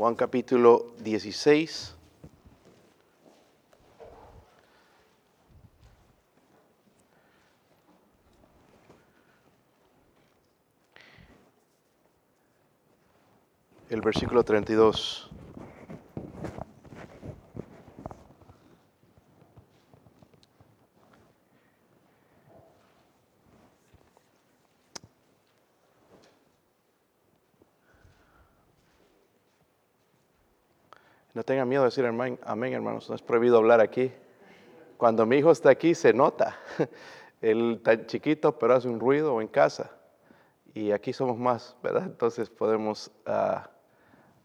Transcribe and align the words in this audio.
Juan 0.00 0.14
capítulo 0.14 0.86
16. 1.04 1.94
El 13.90 14.00
versículo 14.00 14.42
32. 14.42 15.30
No 31.40 31.44
tengan 31.44 31.66
miedo 31.70 31.84
de 31.84 31.86
decir 31.86 32.04
amén, 32.04 32.38
amén, 32.44 32.74
hermanos. 32.74 33.08
No 33.08 33.14
es 33.14 33.22
prohibido 33.22 33.56
hablar 33.56 33.80
aquí. 33.80 34.12
Cuando 34.98 35.24
mi 35.24 35.38
hijo 35.38 35.50
está 35.50 35.70
aquí 35.70 35.94
se 35.94 36.12
nota. 36.12 36.58
Él 37.40 37.76
está 37.78 38.04
chiquito, 38.04 38.58
pero 38.58 38.74
hace 38.74 38.88
un 38.90 39.00
ruido 39.00 39.40
en 39.40 39.48
casa. 39.48 39.90
Y 40.74 40.90
aquí 40.90 41.14
somos 41.14 41.38
más, 41.38 41.78
¿verdad? 41.82 42.02
Entonces 42.04 42.50
podemos 42.50 43.10
ah, 43.24 43.70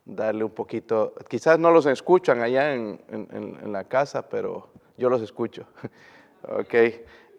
darle 0.06 0.46
un 0.46 0.52
poquito. 0.52 1.14
Quizás 1.28 1.60
no 1.60 1.70
los 1.70 1.86
escuchan 1.86 2.42
allá 2.42 2.74
en, 2.74 3.02
en- 3.10 3.28
en 3.62 3.74
la 3.74 3.84
casa, 3.84 4.30
pero 4.30 4.70
yo 4.96 5.10
los 5.10 5.22
escucho. 5.22 5.68
ok. 6.44 6.76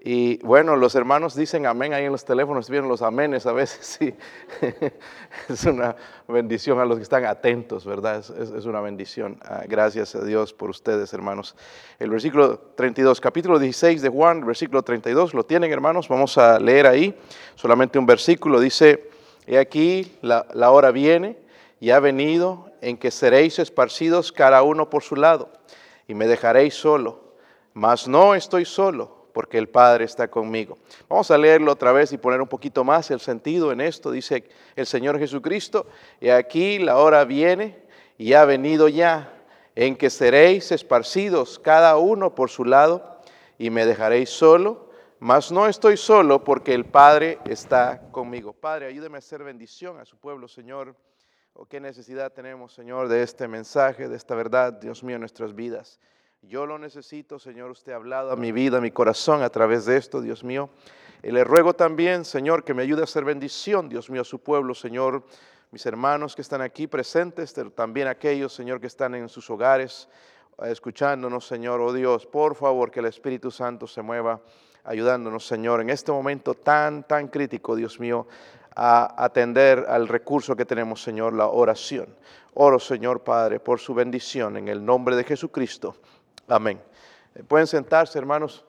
Y 0.09 0.39
bueno, 0.45 0.77
los 0.77 0.95
hermanos 0.95 1.35
dicen 1.35 1.67
amén 1.67 1.93
ahí 1.93 2.05
en 2.05 2.13
los 2.13 2.25
teléfonos, 2.25 2.71
vienen 2.71 2.89
los 2.89 3.03
amenes 3.03 3.45
a 3.45 3.53
veces, 3.53 3.85
sí. 3.99 4.15
es 5.49 5.65
una 5.65 5.97
bendición 6.29 6.79
a 6.79 6.85
los 6.85 6.99
que 6.99 7.03
están 7.03 7.25
atentos, 7.25 7.85
¿verdad? 7.85 8.25
Es, 8.39 8.67
una 8.67 8.81
bendición. 8.81 9.37
Ah, 9.43 9.65
gracias 9.67 10.15
a 10.15 10.25
Dios 10.25 10.53
por 10.53 10.71
ustedes, 10.71 11.13
hermanos. 11.13 11.57
El 11.99 12.11
versículo 12.11 12.57
32, 12.77 13.21
capítulo 13.21 13.59
16 13.59 14.01
de 14.01 14.09
Juan, 14.09 14.47
versículo 14.47 14.81
32, 14.85 15.35
¿lo 15.35 15.45
tienen, 15.45 15.73
hermanos? 15.73 16.07
Vamos 16.07 16.39
a 16.39 16.61
leer 16.61 16.87
ahí 16.87 17.19
solamente 17.57 17.99
un 17.99 18.07
versículo. 18.07 18.61
Dice, 18.61 19.11
he 19.45 19.59
aquí, 19.59 20.17
la 20.23 20.71
hora 20.71 20.93
viene 20.93 21.37
y 21.81 21.91
ha 21.91 21.99
venido 21.99 22.71
en 22.81 22.97
que 22.97 23.11
seréis 23.11 23.59
esparcidos 23.59 24.31
cada 24.31 24.63
uno 24.63 24.89
por 24.89 25.03
su 25.03 25.17
lado 25.17 25.51
y 26.07 26.15
me 26.15 26.29
dejaréis 26.29 26.75
solo. 26.75 27.25
Mas 27.75 28.07
no 28.07 28.37
estoy 28.37 28.65
solo, 28.65 29.16
porque 29.37 29.59
el 29.59 29.69
Padre 29.69 30.07
está 30.07 30.29
conmigo. 30.29 30.79
Vamos 31.11 31.31
a 31.31 31.37
leerlo 31.37 31.71
otra 31.71 31.93
vez 31.93 32.11
y 32.11 32.17
poner 32.17 32.41
un 32.41 32.49
poquito 32.49 32.85
más 32.85 33.11
el 33.11 33.21
sentido 33.21 33.71
en 33.71 33.83
esto. 33.83 34.11
Dice 34.11 34.49
el 34.75 34.87
Señor 34.87 35.19
Jesucristo, 35.19 35.85
y 36.23 36.31
aquí 36.31 36.79
la 36.79 36.97
hora 36.97 37.23
viene 37.27 37.85
y 38.17 38.33
ha 38.33 38.47
venido 38.47 38.89
ya, 38.89 39.31
en 39.75 39.95
que 39.95 40.09
seréis 40.09 40.73
esparcidos 40.73 41.59
cada 41.59 41.99
uno 41.99 42.35
por 42.35 42.49
su 42.49 42.65
lado 42.65 43.21
y 43.59 43.69
me 43.69 43.85
dejaréis 43.85 44.31
solo. 44.31 44.89
Mas 45.19 45.53
no 45.53 45.67
estoy 45.67 45.99
solo 45.99 46.43
porque 46.43 46.73
el 46.73 46.87
Padre 46.87 47.39
está 47.45 48.09
conmigo. 48.13 48.55
Padre, 48.55 48.87
ayúdeme 48.87 49.17
a 49.17 49.19
hacer 49.19 49.45
bendición 49.45 50.01
a 50.01 50.07
su 50.07 50.17
pueblo, 50.17 50.49
Señor. 50.49 50.97
O 51.53 51.67
qué 51.67 51.79
necesidad 51.79 52.33
tenemos, 52.33 52.73
Señor, 52.73 53.09
de 53.09 53.23
este 53.23 53.49
mensaje, 53.49 54.09
de 54.09 54.17
esta 54.17 54.35
verdad, 54.35 54.73
Dios 54.73 55.05
mío, 55.05 55.17
en 55.17 55.21
nuestras 55.21 55.55
vidas. 55.55 56.01
Yo 56.43 56.65
lo 56.67 56.79
necesito, 56.79 57.39
Señor, 57.39 57.71
usted 57.71 57.93
ha 57.93 57.97
hablado 57.97 58.31
a 58.31 58.37
mi 58.37 58.53
vida, 58.53 58.79
a 58.79 58.81
mi 58.81 58.91
corazón 58.91 59.43
a 59.43 59.51
través 59.51 59.85
de 59.85 59.97
esto, 59.97 60.21
Dios 60.21 60.45
mío. 60.45 60.71
Y 61.23 61.31
le 61.33 61.43
ruego 61.45 61.75
también, 61.75 62.25
Señor, 62.25 62.63
que 62.63 62.75
me 62.75 62.83
ayude 62.83 63.01
a 63.01 63.05
hacer 63.05 63.25
bendición, 63.25 63.89
Dios 63.89 64.11
mío, 64.11 64.21
a 64.21 64.25
su 64.25 64.39
pueblo, 64.39 64.75
Señor, 64.75 65.25
mis 65.73 65.85
hermanos 65.87 66.37
que 66.37 66.43
están 66.43 66.61
aquí 66.61 66.87
presentes, 66.87 67.53
pero 67.53 67.71
también 67.71 68.07
aquellos, 68.07 68.55
Señor, 68.55 68.81
que 68.81 68.87
están 68.87 69.15
en 69.15 69.29
sus 69.29 69.51
hogares, 69.51 70.09
eh, 70.63 70.71
escuchándonos, 70.71 71.47
Señor, 71.47 71.81
oh 71.81 71.93
Dios, 71.93 72.27
por 72.27 72.55
favor, 72.55 72.91
que 72.91 73.01
el 73.01 73.07
Espíritu 73.07 73.51
Santo 73.51 73.87
se 73.87 74.03
mueva, 74.03 74.41
ayudándonos, 74.85 75.45
Señor, 75.47 75.81
en 75.81 75.91
este 75.91 76.13
momento 76.13 76.55
tan, 76.55 77.03
tan 77.09 77.29
crítico, 77.29 77.75
Dios 77.75 77.99
mío, 77.99 78.29
a 78.77 79.25
atender 79.25 79.87
al 79.89 80.07
recurso 80.07 80.55
que 80.55 80.67
tenemos, 80.67 81.03
Señor, 81.03 81.33
la 81.33 81.49
oración. 81.49 82.15
Oro, 82.55 82.79
Señor 82.79 83.25
Padre, 83.25 83.59
por 83.59 83.81
su 83.81 83.95
bendición 83.95 84.57
en 84.57 84.69
el 84.69 84.85
nombre 84.85 85.17
de 85.17 85.25
Jesucristo. 85.25 85.97
Amén. 86.49 86.81
Eh, 87.35 87.43
Pueden 87.43 87.67
sentarse, 87.67 88.17
hermanos. 88.17 88.65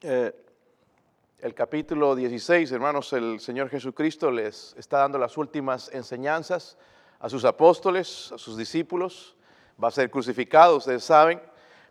Eh, 0.00 0.32
el 1.38 1.52
capítulo 1.52 2.14
16, 2.14 2.72
hermanos, 2.72 3.12
el 3.12 3.40
Señor 3.40 3.68
Jesucristo 3.68 4.30
les 4.30 4.74
está 4.78 4.98
dando 5.00 5.18
las 5.18 5.36
últimas 5.36 5.92
enseñanzas 5.92 6.78
a 7.18 7.28
sus 7.28 7.44
apóstoles, 7.44 8.32
a 8.32 8.38
sus 8.38 8.56
discípulos. 8.56 9.36
Va 9.82 9.88
a 9.88 9.90
ser 9.90 10.10
crucificado, 10.10 10.78
ustedes 10.78 11.04
saben, 11.04 11.42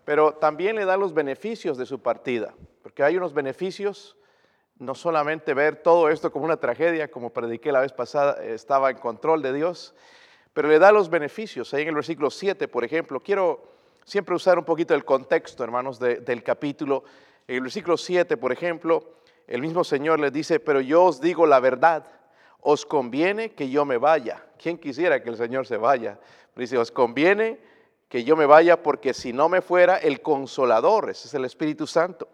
pero 0.04 0.34
también 0.34 0.78
le 0.78 0.86
da 0.86 0.98
los 0.98 1.14
beneficios 1.14 1.78
de 1.78 1.86
su 1.86 2.02
partida, 2.02 2.56
porque 2.82 3.04
hay 3.04 3.16
unos 3.16 3.36
beneficios, 3.36 4.18
no 4.80 4.96
solamente 4.96 5.54
ver 5.54 5.76
todo 5.76 6.10
esto 6.10 6.32
como 6.32 6.46
una 6.46 6.58
tragedia, 6.58 7.12
como 7.12 7.32
prediqué 7.32 7.72
la 7.72 7.82
vez 7.82 7.94
pasada, 7.94 8.44
estaba 8.44 8.90
en 8.90 8.98
control 8.98 9.44
de 9.44 9.54
Dios, 9.54 9.94
pero 10.54 10.70
le 10.70 10.80
da 10.80 10.92
los 10.92 11.12
beneficios. 11.12 11.72
Ahí 11.76 11.84
en 11.84 11.90
el 11.90 11.96
versículo 11.96 12.32
7, 12.32 12.68
por 12.68 12.84
ejemplo, 12.84 13.20
quiero 13.20 13.73
siempre 14.06 14.36
usar 14.36 14.58
un 14.58 14.66
poquito 14.66 14.94
el 14.94 15.06
contexto, 15.06 15.64
hermanos, 15.64 16.00
de- 16.00 16.18
del 16.22 16.44
capítulo. 16.44 17.04
En 17.48 17.56
el 17.56 17.62
versículo 17.62 17.98
7, 17.98 18.38
por 18.38 18.52
ejemplo, 18.52 19.16
el 19.48 19.62
mismo 19.62 19.84
Señor 19.84 20.20
les 20.20 20.32
dice, 20.32 20.60
pero 20.60 20.80
yo 20.82 21.04
os 21.04 21.20
digo 21.22 21.46
la 21.46 21.60
verdad, 21.60 22.06
os 22.62 22.86
conviene 22.86 23.52
que 23.54 23.70
yo 23.70 23.84
me 23.86 23.98
vaya. 23.98 24.46
¿Quién 24.58 24.78
quisiera 24.78 25.22
que 25.22 25.30
el 25.30 25.38
Señor 25.38 25.68
se 25.68 25.78
vaya? 25.78 26.20
Dice, 26.56 26.78
os 26.78 26.92
conviene 26.92 27.60
que 28.08 28.24
yo 28.24 28.36
me 28.38 28.46
vaya 28.46 28.82
porque 28.82 29.14
si 29.14 29.34
no 29.34 29.50
me 29.50 29.62
fuera, 29.62 29.98
el 29.98 30.22
consolador, 30.22 31.10
ese 31.10 31.28
es 31.28 31.34
el 31.34 31.46
Espíritu 31.46 31.88
Santo. 31.88 32.30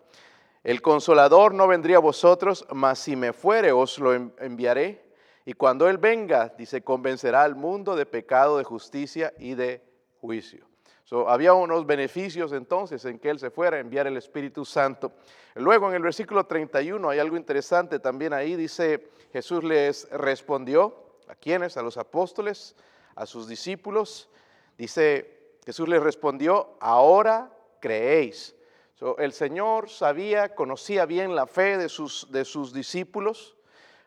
El 0.63 0.81
consolador 0.81 1.53
no 1.53 1.67
vendría 1.67 1.97
a 1.97 2.01
vosotros, 2.01 2.65
mas 2.73 2.99
si 2.99 3.15
me 3.15 3.31
fuere 3.33 3.71
os 3.71 3.97
lo 3.97 4.13
en- 4.13 4.33
enviaré. 4.39 5.01
Y 5.45 5.53
cuando 5.53 5.87
Él 5.89 5.97
venga, 5.97 6.53
dice, 6.57 6.83
convencerá 6.83 7.43
al 7.43 7.55
mundo 7.55 7.95
de 7.95 8.05
pecado, 8.05 8.57
de 8.57 8.65
justicia 8.65 9.33
y 9.39 9.55
de 9.55 9.81
juicio. 10.21 10.68
So, 11.09 11.27
había 11.27 11.55
unos 11.55 11.87
beneficios 11.87 12.53
entonces 12.53 13.03
en 13.05 13.17
que 13.17 13.31
Él 13.31 13.39
se 13.39 13.49
fuera 13.49 13.77
a 13.77 13.79
enviar 13.79 14.05
el 14.05 14.15
Espíritu 14.15 14.63
Santo. 14.63 15.13
Luego 15.55 15.89
en 15.89 15.95
el 15.95 16.03
versículo 16.03 16.45
31 16.45 17.09
hay 17.09 17.17
algo 17.17 17.35
interesante 17.35 17.97
también 17.97 18.31
ahí. 18.31 18.55
Dice, 18.55 19.09
Jesús 19.33 19.63
les 19.63 20.07
respondió, 20.11 20.93
¿a 21.27 21.33
quiénes? 21.33 21.77
A 21.77 21.81
los 21.81 21.97
apóstoles, 21.97 22.75
a 23.15 23.25
sus 23.25 23.47
discípulos. 23.47 24.29
Dice, 24.77 25.55
Jesús 25.65 25.89
les 25.89 25.99
respondió, 25.99 26.77
ahora 26.79 27.51
creéis. 27.79 28.55
So, 28.93 29.17
el 29.17 29.33
Señor 29.33 29.89
sabía, 29.89 30.53
conocía 30.53 31.07
bien 31.07 31.35
la 31.35 31.47
fe 31.47 31.79
de 31.79 31.89
sus, 31.89 32.31
de 32.31 32.45
sus 32.45 32.71
discípulos, 32.71 33.57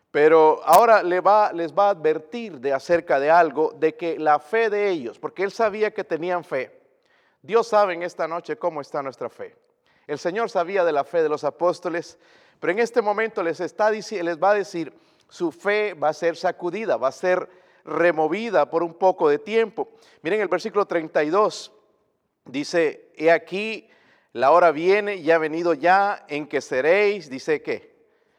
pero 0.09 0.61
ahora 0.63 1.03
le 1.03 1.19
va, 1.19 1.51
les 1.51 1.73
va 1.73 1.87
a 1.87 1.89
advertir 1.89 2.61
de 2.61 2.71
acerca 2.71 3.19
de 3.19 3.29
algo, 3.29 3.73
de 3.77 3.93
que 3.93 4.17
la 4.17 4.39
fe 4.39 4.69
de 4.69 4.89
ellos, 4.89 5.19
porque 5.19 5.43
Él 5.43 5.51
sabía 5.51 5.93
que 5.93 6.05
tenían 6.05 6.45
fe. 6.45 6.82
Dios 7.43 7.67
sabe 7.67 7.93
en 7.93 8.03
esta 8.03 8.25
noche 8.25 8.55
cómo 8.55 8.79
está 8.79 9.03
nuestra 9.03 9.29
fe. 9.29 9.53
El 10.07 10.17
Señor 10.17 10.49
sabía 10.49 10.85
de 10.85 10.93
la 10.93 11.03
fe 11.03 11.21
de 11.21 11.27
los 11.27 11.43
apóstoles, 11.43 12.17
pero 12.59 12.71
en 12.71 12.79
este 12.79 13.01
momento 13.01 13.43
les, 13.43 13.59
está, 13.59 13.91
les 13.91 14.41
va 14.41 14.51
a 14.51 14.53
decir, 14.53 14.93
su 15.27 15.51
fe 15.51 15.93
va 15.93 16.07
a 16.07 16.13
ser 16.13 16.37
sacudida, 16.37 16.95
va 16.95 17.09
a 17.09 17.11
ser 17.11 17.49
removida 17.83 18.69
por 18.69 18.81
un 18.81 18.93
poco 18.93 19.27
de 19.27 19.39
tiempo. 19.39 19.89
Miren 20.21 20.39
el 20.39 20.47
versículo 20.47 20.85
32, 20.85 21.73
dice, 22.45 23.11
he 23.15 23.29
aquí, 23.29 23.89
la 24.31 24.51
hora 24.51 24.71
viene 24.71 25.15
y 25.15 25.29
ha 25.29 25.37
venido 25.37 25.73
ya 25.73 26.25
en 26.29 26.47
que 26.47 26.61
seréis, 26.61 27.29
dice 27.29 27.61
que, 27.61 27.93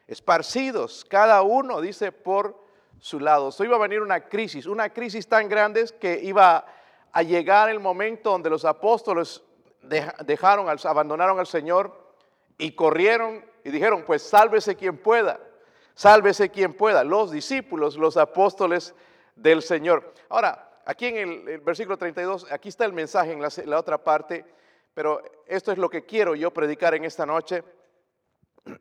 esparcidos, 0.07 1.05
cada 1.05 1.43
uno, 1.43 1.83
dice, 1.83 2.11
por 2.11 2.59
su 3.01 3.21
lado. 3.21 3.53
So 3.53 3.65
iba 3.65 3.77
a 3.77 3.81
venir 3.81 4.01
una 4.01 4.29
crisis, 4.29 4.65
una 4.65 4.89
crisis 4.89 5.29
tan 5.29 5.47
grande 5.47 5.85
que 6.01 6.21
iba 6.23 6.57
a 6.57 6.67
llegar 7.23 7.69
el 7.71 7.81
momento 7.81 8.31
donde 8.31 8.51
los 8.51 8.65
apóstoles 8.65 9.43
deja- 9.83 10.15
dejaron, 10.25 10.69
abandonaron 10.85 11.39
al 11.39 11.47
Señor 11.47 11.93
y 12.59 12.73
corrieron 12.73 13.45
y 13.65 13.71
dijeron, 13.71 14.05
pues 14.05 14.23
sálvese 14.23 14.77
quien 14.77 14.99
pueda, 14.99 15.41
sálvese 15.95 16.51
quien 16.51 16.75
pueda, 16.75 17.05
los 17.05 17.31
discípulos, 17.31 17.97
los 17.97 18.17
apóstoles 18.17 18.95
del 19.37 19.63
Señor. 19.63 20.13
Ahora, 20.29 20.81
aquí 20.85 21.07
en 21.07 21.49
el, 21.49 21.61
versículo 21.61 21.97
32, 21.97 22.51
aquí 22.51 22.69
está 22.69 22.85
el 22.85 22.93
mensaje 22.93 23.33
en 23.33 23.41
la, 23.41 23.49
la 23.65 23.79
otra 23.79 23.99
parte, 23.99 24.45
pero 24.93 25.23
esto 25.47 25.73
es 25.73 25.79
lo 25.79 25.89
que 25.89 26.05
quiero 26.05 26.35
yo 26.35 26.53
predicar 26.53 26.95
en 26.95 27.05
esta 27.05 27.27
noche. 27.27 27.65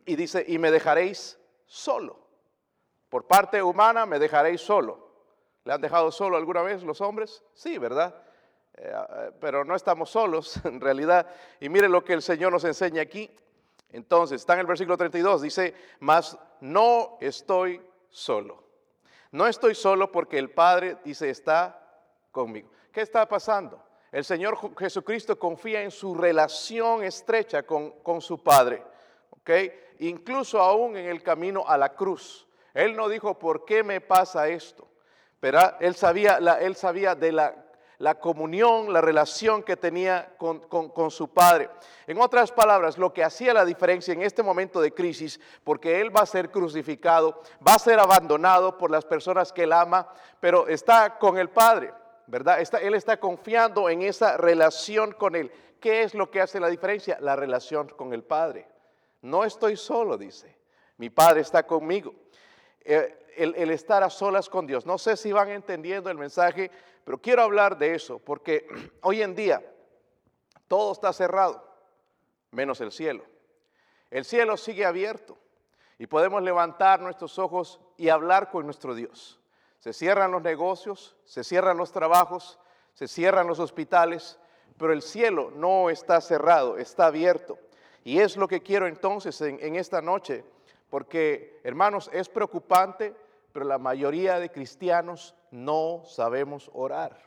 Y 0.06 0.16
dice, 0.16 0.46
y 0.48 0.58
me 0.60 0.72
dejaréis 0.72 1.38
solo. 1.66 2.20
Por 3.10 3.28
parte 3.28 3.62
humana 3.62 4.06
me 4.06 4.18
dejaréis 4.20 4.62
solo. 4.62 5.12
¿Le 5.66 5.74
han 5.74 5.82
dejado 5.82 6.12
solo 6.12 6.38
alguna 6.38 6.62
vez 6.62 6.84
los 6.84 7.02
hombres? 7.02 7.44
Sí, 7.54 7.78
¿verdad? 7.78 8.16
Eh, 8.76 8.92
eh, 8.92 9.32
pero 9.40 9.64
no 9.64 9.76
estamos 9.76 10.10
solos 10.10 10.60
en 10.66 10.82
realidad. 10.82 11.28
Y 11.60 11.70
mire 11.70 11.90
lo 11.90 12.04
que 12.04 12.14
el 12.14 12.22
Señor 12.22 12.52
nos 12.52 12.64
enseña 12.64 13.02
aquí. 13.02 13.30
Entonces, 13.90 14.42
está 14.42 14.54
en 14.54 14.62
el 14.62 14.66
versículo 14.66 14.98
32, 14.98 15.44
dice, 15.44 15.76
mas 16.00 16.38
no 16.62 17.18
estoy 17.22 17.82
solo. 18.10 18.64
No 19.32 19.46
estoy 19.48 19.76
solo 19.76 20.12
porque 20.12 20.40
el 20.40 20.50
Padre 20.50 20.98
dice, 21.04 21.30
está 21.30 21.80
conmigo. 22.32 22.70
¿Qué 22.92 23.02
está 23.02 23.28
pasando? 23.28 23.84
El 24.12 24.24
Señor 24.26 24.58
Jesucristo 24.78 25.38
confía 25.38 25.84
en 25.84 25.92
su 25.92 26.16
relación 26.16 27.04
estrecha 27.04 27.64
con, 27.64 27.92
con 28.02 28.22
su 28.22 28.42
Padre. 28.42 28.84
¿ok? 29.30 29.50
Incluso 30.00 30.60
aún 30.60 30.98
en 30.98 31.08
el 31.08 31.22
camino 31.22 31.64
a 31.68 31.78
la 31.78 31.94
cruz. 31.94 32.48
Él 32.74 32.96
no 32.96 33.10
dijo, 33.10 33.38
¿por 33.38 33.66
qué 33.66 33.84
me 33.84 34.02
pasa 34.02 34.48
esto? 34.48 34.88
Pero 35.40 35.60
él 35.80 35.96
sabía, 35.96 36.38
él 36.60 36.76
sabía 36.76 37.16
de 37.16 37.32
la, 37.32 37.56
la, 37.98 38.20
comunión, 38.20 38.92
la 38.92 39.02
relación 39.02 39.64
que 39.64 39.78
tenía 39.78 40.34
con, 40.38 40.60
con, 40.60 41.12
su 41.12 41.30
Padre. 41.30 41.70
En 42.08 42.20
otras 42.20 42.52
palabras, 42.52 42.98
lo 42.98 43.14
que 43.14 43.24
hacía 43.24 43.54
la 43.54 43.66
diferencia 43.66 44.14
en 44.14 44.22
este 44.22 44.44
momento 44.44 44.82
de 44.82 44.94
crisis, 44.94 45.40
porque 45.64 46.02
Él 46.02 46.16
va 46.16 46.22
a 46.22 46.26
ser 46.26 46.52
crucificado, 46.52 47.42
va 47.66 47.76
a 47.76 47.80
ser 47.80 48.00
abandonado 48.00 48.78
por 48.78 48.92
las 48.92 49.06
personas 49.06 49.52
que 49.52 49.64
Él 49.64 49.74
ama, 49.74 50.08
pero 50.40 50.68
está 50.68 51.18
con 51.18 51.38
el 51.38 51.50
Padre. 51.50 51.94
¿verdad? 52.28 52.60
él 52.82 52.96
está 52.96 53.20
confiando 53.20 53.90
en 53.90 54.02
esa 54.02 54.38
relación 54.38 55.12
con 55.12 55.36
Él. 55.36 55.52
¿Qué 55.80 56.04
es 56.04 56.14
lo 56.14 56.32
que 56.32 56.42
hace 56.42 56.60
la 56.60 56.70
diferencia? 56.70 57.18
La 57.20 57.36
relación 57.36 57.90
con 57.90 58.14
el 58.14 58.24
Padre. 58.24 58.68
No 59.22 59.44
estoy 59.44 59.76
solo, 59.78 60.18
dice. 60.18 60.58
Mi 60.98 61.10
Padre 61.10 61.42
está 61.42 61.64
conmigo. 61.64 62.14
Eh, 62.82 63.23
el, 63.38 63.72
estar 63.72 64.04
a 64.04 64.10
solas 64.10 64.50
con 64.50 64.68
Dios. 64.68 64.86
No 64.86 64.98
sé 64.98 65.18
si 65.18 65.32
van 65.32 65.50
entendiendo 65.50 66.10
el 66.10 66.18
mensaje, 66.18 66.72
pero 67.04 67.20
quiero 67.20 67.42
hablar 67.42 67.78
de 67.78 67.96
eso, 67.96 68.20
porque 68.20 68.68
hoy 69.02 69.22
en 69.22 69.36
día 69.36 69.62
todo 70.68 70.92
está 70.92 71.14
cerrado, 71.14 71.64
menos 72.52 72.82
el 72.82 72.92
cielo. 72.92 73.24
El 74.10 74.26
cielo 74.26 74.58
sigue 74.58 74.86
abierto 74.86 75.38
y 75.98 76.08
podemos 76.08 76.42
levantar 76.44 77.02
nuestros 77.02 77.40
ojos 77.40 77.80
y 77.98 78.10
hablar 78.10 78.50
con 78.52 78.66
nuestro 78.66 78.94
Dios. 78.94 79.40
Se 79.80 79.94
cierran 79.94 80.32
los 80.32 80.42
negocios, 80.42 81.16
se 81.26 81.44
cierran 81.44 81.78
los 81.78 81.92
trabajos, 81.92 82.60
se 82.94 83.08
cierran 83.08 83.48
los 83.48 83.60
hospitales, 83.60 84.40
pero 84.78 84.94
el 84.94 85.02
cielo 85.02 85.52
no 85.56 85.90
está 85.90 86.22
cerrado, 86.22 86.78
está 86.78 87.08
abierto. 87.08 87.58
Y 88.04 88.20
es 88.20 88.38
lo 88.38 88.48
que 88.48 88.62
quiero 88.62 88.88
entonces 88.88 89.40
en, 89.42 89.76
esta 89.76 90.02
noche, 90.02 90.44
porque 90.90 91.60
hermanos, 91.64 92.10
es 92.14 92.30
preocupante, 92.30 93.16
pero 93.54 93.66
la 93.66 93.78
mayoría 93.78 94.40
de 94.40 94.52
cristianos 94.52 95.36
no 95.52 96.04
sabemos 96.06 96.70
orar. 96.74 97.18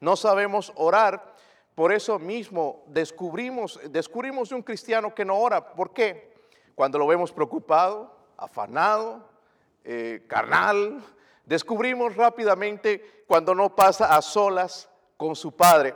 No 0.00 0.16
sabemos 0.16 0.72
orar, 0.74 1.34
por 1.76 1.92
eso 1.92 2.18
mismo 2.18 2.82
descubrimos, 2.88 3.78
descubrimos 3.90 4.50
un 4.50 4.62
cristiano 4.62 5.14
que 5.14 5.24
no 5.24 5.38
ora. 5.38 5.74
¿Por 5.74 5.92
qué? 5.92 6.34
Cuando 6.74 6.98
lo 6.98 7.06
vemos 7.06 7.32
preocupado, 7.32 8.16
afanado, 8.36 9.28
eh, 9.84 10.24
carnal, 10.26 11.04
Descubrimos 11.44 12.16
rápidamente 12.16 13.24
cuando 13.26 13.54
no 13.54 13.76
pasa 13.76 14.16
a 14.16 14.22
solas 14.22 14.88
con 15.16 15.36
su 15.36 15.52
padre, 15.52 15.94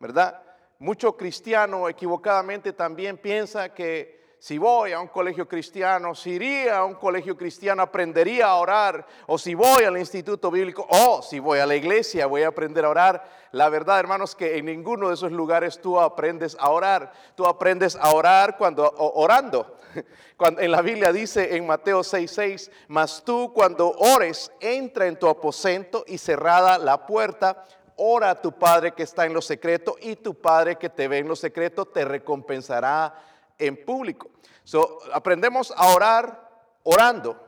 ¿verdad? 0.00 0.42
Mucho 0.78 1.16
cristiano 1.16 1.88
equivocadamente 1.88 2.72
también 2.72 3.18
piensa 3.18 3.74
que 3.74 4.25
si 4.38 4.58
voy 4.58 4.92
a 4.92 5.00
un 5.00 5.08
colegio 5.08 5.48
cristiano, 5.48 6.14
si 6.14 6.32
iría 6.32 6.78
a 6.78 6.84
un 6.84 6.94
colegio 6.94 7.36
cristiano, 7.36 7.82
aprendería 7.82 8.46
a 8.46 8.56
orar, 8.56 9.06
o 9.26 9.38
si 9.38 9.54
voy 9.54 9.84
al 9.84 9.96
instituto 9.96 10.50
bíblico, 10.50 10.86
o 10.88 11.22
si 11.22 11.38
voy 11.38 11.58
a 11.58 11.66
la 11.66 11.74
iglesia, 11.74 12.26
voy 12.26 12.42
a 12.42 12.48
aprender 12.48 12.84
a 12.84 12.90
orar. 12.90 13.24
La 13.52 13.68
verdad, 13.70 13.98
hermanos, 13.98 14.36
que 14.36 14.58
en 14.58 14.66
ninguno 14.66 15.08
de 15.08 15.14
esos 15.14 15.32
lugares 15.32 15.80
tú 15.80 15.98
aprendes 15.98 16.56
a 16.60 16.70
orar. 16.70 17.12
Tú 17.34 17.46
aprendes 17.46 17.96
a 17.96 18.12
orar 18.12 18.56
cuando 18.56 18.92
orando. 18.96 19.74
En 20.38 20.70
la 20.70 20.82
Biblia 20.82 21.10
dice 21.10 21.56
en 21.56 21.66
Mateo 21.66 22.00
6:6, 22.00 22.70
mas 22.88 23.22
tú 23.24 23.54
cuando 23.54 23.92
ores, 23.92 24.52
entra 24.60 25.06
en 25.06 25.18
tu 25.18 25.26
aposento 25.26 26.04
y 26.06 26.18
cerrada 26.18 26.76
la 26.76 27.06
puerta, 27.06 27.64
ora 27.96 28.28
a 28.28 28.42
tu 28.42 28.52
Padre 28.52 28.92
que 28.92 29.02
está 29.02 29.24
en 29.24 29.32
lo 29.32 29.40
secreto 29.40 29.96
y 29.98 30.16
tu 30.16 30.34
Padre 30.34 30.76
que 30.76 30.90
te 30.90 31.08
ve 31.08 31.18
en 31.18 31.28
lo 31.28 31.36
secreto 31.36 31.86
te 31.86 32.04
recompensará 32.04 33.14
en 33.58 33.84
público. 33.84 34.30
So, 34.64 34.98
aprendemos 35.12 35.72
a 35.76 35.94
orar 35.94 36.50
orando, 36.82 37.40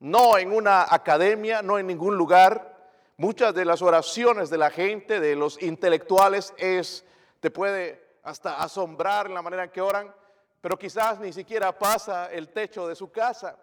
no 0.00 0.38
en 0.38 0.52
una 0.52 0.86
academia, 0.88 1.62
no 1.62 1.78
en 1.78 1.86
ningún 1.86 2.16
lugar. 2.16 2.74
Muchas 3.16 3.54
de 3.54 3.64
las 3.64 3.80
oraciones 3.80 4.50
de 4.50 4.58
la 4.58 4.70
gente, 4.70 5.20
de 5.20 5.36
los 5.36 5.62
intelectuales, 5.62 6.52
es, 6.58 7.04
te 7.40 7.50
puede 7.50 8.06
hasta 8.22 8.60
asombrar 8.60 9.26
en 9.26 9.34
la 9.34 9.42
manera 9.42 9.64
en 9.64 9.70
que 9.70 9.80
oran, 9.80 10.14
pero 10.60 10.78
quizás 10.78 11.20
ni 11.20 11.32
siquiera 11.32 11.78
pasa 11.78 12.30
el 12.30 12.48
techo 12.48 12.86
de 12.88 12.94
su 12.94 13.10
casa. 13.10 13.56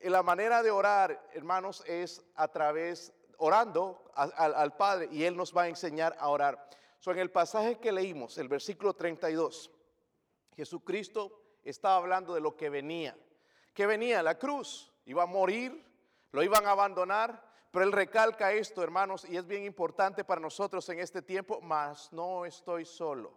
Y 0.00 0.10
la 0.10 0.22
manera 0.22 0.62
de 0.62 0.70
orar, 0.70 1.28
hermanos, 1.32 1.82
es 1.86 2.22
a 2.36 2.46
través, 2.48 3.12
orando 3.38 4.12
al, 4.14 4.76
Padre, 4.76 5.08
y 5.10 5.24
Él 5.24 5.36
nos 5.36 5.56
va 5.56 5.62
a 5.62 5.68
enseñar 5.68 6.14
a 6.18 6.28
orar. 6.28 6.68
So, 7.00 7.12
en 7.12 7.18
el 7.18 7.30
pasaje 7.30 7.78
que 7.78 7.90
leímos, 7.90 8.36
el 8.38 8.48
versículo 8.48 8.94
32, 8.94 9.70
Jesucristo 10.54 11.40
estaba 11.62 11.96
hablando 11.96 12.34
de 12.34 12.40
lo 12.40 12.56
que 12.56 12.70
venía. 12.70 13.16
¿Qué 13.72 13.86
venía? 13.86 14.22
La 14.22 14.38
cruz. 14.38 14.92
Iba 15.06 15.24
a 15.24 15.26
morir, 15.26 15.84
lo 16.32 16.42
iban 16.42 16.66
a 16.66 16.70
abandonar, 16.70 17.52
pero 17.70 17.84
él 17.84 17.92
recalca 17.92 18.52
esto, 18.52 18.82
hermanos, 18.82 19.26
y 19.28 19.36
es 19.36 19.46
bien 19.46 19.64
importante 19.64 20.24
para 20.24 20.40
nosotros 20.40 20.88
en 20.88 21.00
este 21.00 21.20
tiempo, 21.22 21.60
mas 21.60 22.12
no 22.12 22.46
estoy 22.46 22.84
solo. 22.84 23.36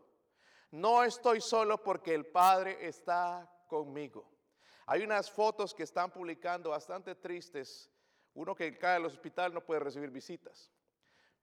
No 0.71 1.03
estoy 1.03 1.41
solo 1.41 1.81
porque 1.81 2.13
el 2.13 2.25
Padre 2.25 2.87
está 2.87 3.49
conmigo. 3.67 4.29
Hay 4.85 5.01
unas 5.03 5.29
fotos 5.29 5.73
que 5.73 5.83
están 5.83 6.11
publicando 6.11 6.69
bastante 6.69 7.15
tristes. 7.15 7.89
Uno 8.33 8.55
que 8.55 8.77
cae 8.77 8.97
al 8.97 9.05
hospital 9.05 9.53
no 9.53 9.65
puede 9.65 9.79
recibir 9.79 10.11
visitas. 10.11 10.71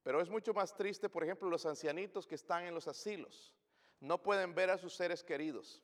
Pero 0.03 0.21
es 0.21 0.31
mucho 0.31 0.55
más 0.55 0.75
triste, 0.75 1.09
por 1.09 1.25
ejemplo, 1.25 1.49
los 1.49 1.67
ancianitos 1.67 2.27
que 2.27 2.35
están 2.37 2.65
en 2.65 2.75
los 2.75 2.87
asilos 2.87 3.55
no 4.05 4.23
pueden 4.23 4.55
ver 4.55 4.71
a 4.71 4.79
sus 4.79 4.95
seres 4.95 5.25
queridos. 5.25 5.83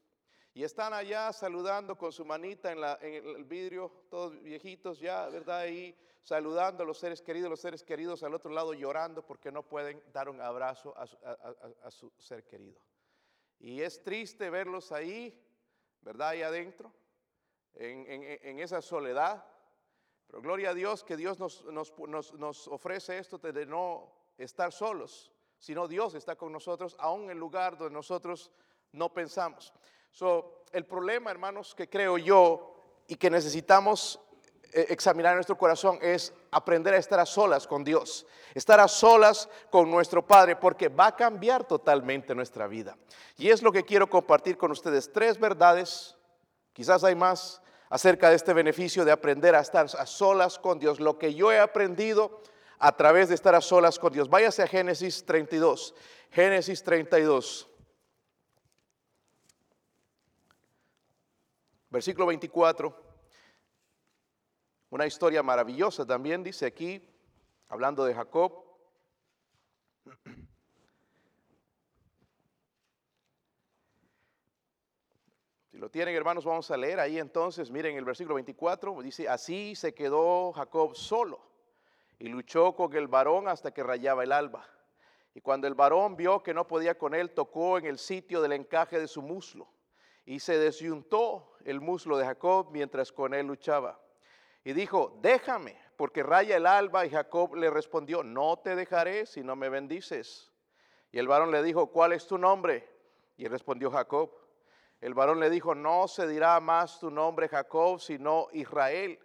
Y 0.53 0.65
están 0.65 0.93
allá 0.93 1.33
saludando 1.33 1.97
con 1.97 2.13
su 2.13 2.25
manita 2.25 2.73
en, 2.73 2.83
el 3.03 3.45
vidrio, 3.45 3.91
todos 4.11 4.41
viejitos 4.43 4.99
ya, 4.99 5.29
¿verdad? 5.29 5.61
Ahí 5.61 5.97
saludando 6.23 6.83
a 6.83 6.87
los 6.87 6.99
seres 6.99 7.23
queridos, 7.23 7.49
los 7.49 7.61
seres 7.61 7.83
queridos 7.83 8.23
al 8.23 8.35
otro 8.35 8.51
lado 8.51 8.75
llorando 8.75 9.25
porque 9.25 9.51
no 9.51 9.63
pueden 9.63 10.03
dar 10.13 10.29
un 10.29 10.41
abrazo 10.41 10.95
a 10.97 11.91
su, 11.91 12.13
ser 12.19 12.45
querido. 12.45 12.81
Y 13.59 13.81
es 13.81 14.03
triste 14.03 14.51
verlos 14.51 14.93
ahí, 14.93 15.41
¿verdad? 16.03 16.31
Ahí 16.31 16.43
adentro, 16.43 16.93
en, 17.75 18.59
esa 18.59 18.83
soledad. 18.83 19.45
Pero 20.27 20.43
gloria 20.43 20.71
a 20.71 20.75
Dios 20.75 21.05
que 21.05 21.17
Dios 21.17 21.39
nos, 21.39 22.69
ofrece 22.69 23.19
esto 23.19 23.39
de 23.39 23.67
no 23.67 24.13
estar 24.37 24.73
solos 24.73 25.33
sino 25.61 25.87
Dios 25.87 26.15
está 26.15 26.35
con 26.35 26.51
nosotros, 26.51 26.97
aún 26.99 27.31
en 27.31 27.39
lugar 27.39 27.79
donde 27.79 27.95
nosotros 27.95 28.51
no 28.93 29.13
pensamos. 29.13 29.73
So, 30.11 30.65
el 30.73 30.87
problema, 30.87 31.31
hermanos, 31.31 31.75
que 31.75 31.89
creo 31.89 32.19
yo 32.19 32.75
y 33.07 33.15
que 33.17 33.31
necesitamos 33.31 34.19
eh, 34.73 34.87
examinar 34.89 35.35
nuestro 35.35 35.59
corazón 35.59 35.99
es 36.01 36.33
aprender 36.51 36.95
a 36.95 36.97
estar 36.97 37.21
a 37.21 37.27
solas 37.27 37.67
con 37.67 37.85
Dios, 37.85 38.27
estar 38.55 38.81
a 38.81 38.89
solas 38.89 39.49
con 39.71 39.91
nuestro 39.91 40.27
Padre, 40.27 40.57
porque 40.57 40.89
va 40.89 41.09
a 41.09 41.17
cambiar 41.17 41.65
totalmente 41.65 42.35
nuestra 42.35 42.67
vida. 42.67 42.97
Y 43.37 43.51
es 43.51 43.63
lo 43.63 43.71
que 43.71 43.85
quiero 43.85 44.09
compartir 44.09 44.57
con 44.57 44.71
ustedes, 44.71 45.13
tres 45.13 45.39
verdades, 45.39 46.17
quizás 46.73 47.05
hay 47.05 47.15
más, 47.15 47.61
acerca 47.91 48.31
de 48.31 48.37
este 48.37 48.55
beneficio 48.55 49.05
de 49.05 49.13
aprender 49.13 49.55
a 49.55 49.61
estar 49.61 49.85
a 49.85 50.07
solas 50.07 50.59
con 50.59 50.79
Dios. 50.79 51.01
Lo 51.01 51.19
que 51.19 51.35
yo 51.35 51.53
he 51.53 51.59
aprendido 51.59 52.41
a 52.83 52.97
través 52.97 53.29
de 53.29 53.35
estar 53.35 53.55
a 53.55 53.61
solas 53.61 53.99
con 53.99 54.11
Dios. 54.11 54.29
Váyase 54.29 54.63
a 54.63 54.67
Génesis 54.67 55.25
32. 55.27 55.95
Génesis 56.31 56.83
32. 56.83 57.69
Versículo 61.91 62.27
24. 62.27 63.11
Una 64.89 65.07
historia 65.07 65.43
maravillosa 65.43 66.07
también 66.07 66.43
dice 66.43 66.65
aquí, 66.65 67.07
hablando 67.69 68.03
de 68.07 68.15
Jacob. 68.15 68.65
Si 75.71 75.77
lo 75.77 75.91
tienen, 75.91 76.17
hermanos, 76.17 76.47
vamos 76.47 76.71
a 76.71 76.79
leer 76.79 76.99
ahí 76.99 77.19
entonces. 77.19 77.71
Miren 77.71 77.99
el 77.99 78.07
versículo 78.07 78.37
24. 78.37 79.03
Dice, 79.03 79.29
así 79.29 79.75
se 79.75 79.93
quedó 79.93 80.53
Jacob 80.53 80.97
solo 80.97 81.50
y 82.21 82.29
luchó 82.29 82.75
con 82.75 82.95
el 82.95 83.09
varón 83.09 83.49
hasta 83.49 83.73
que 83.73 83.83
rayaba 83.83 84.23
el 84.23 84.33
alba. 84.33 84.69
Y 85.35 85.41
cuando 85.41 85.67
el 85.67 85.75
varón 85.75 86.17
vio 86.17 86.43
que 86.43 86.53
no 86.53 86.67
podía 86.67 86.99
con 86.99 87.15
él, 87.15 87.31
tocó 87.31 87.79
en 87.79 87.87
el 87.87 87.99
sitio 87.99 88.43
del 88.43 88.53
encaje 88.53 89.01
de 89.01 89.09
su 89.09 89.23
muslo. 89.23 89.69
Y 90.27 90.41
se 90.41 90.59
desyuntó 90.59 91.55
el 91.65 91.81
muslo 91.81 92.19
de 92.19 92.27
Jacob 92.27 92.69
mientras 92.73 93.11
con 93.11 93.33
él 93.33 93.47
luchaba. 93.47 93.99
Y 94.65 94.75
dijo, 94.75 95.19
déjame, 95.23 95.81
porque 95.97 96.23
raya 96.23 96.59
el 96.59 96.67
alba. 96.67 97.07
Y 97.07 97.11
Jacob 97.11 97.55
le 97.55 97.71
respondió, 97.71 98.23
no 98.23 98.59
te 98.59 98.77
dejaré 98.77 99.25
si 99.25 99.43
no 99.43 99.57
me 99.57 99.71
bendices. 99.71 100.53
Y 101.13 101.19
el 101.19 101.27
varón 101.27 101.51
le 101.51 101.63
dijo, 101.63 101.87
¿cuál 101.87 102.13
es 102.13 102.27
tu 102.27 102.37
nombre? 102.37 102.87
Y 103.39 103.49
respondió 103.49 103.91
Jacob. 103.91 104.31
El 105.01 105.15
varón 105.15 105.41
le 105.41 105.49
dijo, 105.49 105.75
no 105.75 106.07
se 106.07 106.29
dirá 106.29 106.61
más 106.61 107.01
tu 107.01 107.11
nombre 107.11 107.49
Jacob, 107.49 107.99
sino 107.99 108.49
Israel 108.53 109.19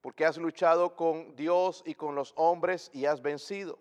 porque 0.00 0.24
has 0.24 0.38
luchado 0.38 0.96
con 0.96 1.34
Dios 1.36 1.82
y 1.84 1.94
con 1.94 2.14
los 2.14 2.32
hombres 2.36 2.90
y 2.92 3.06
has 3.06 3.20
vencido. 3.20 3.78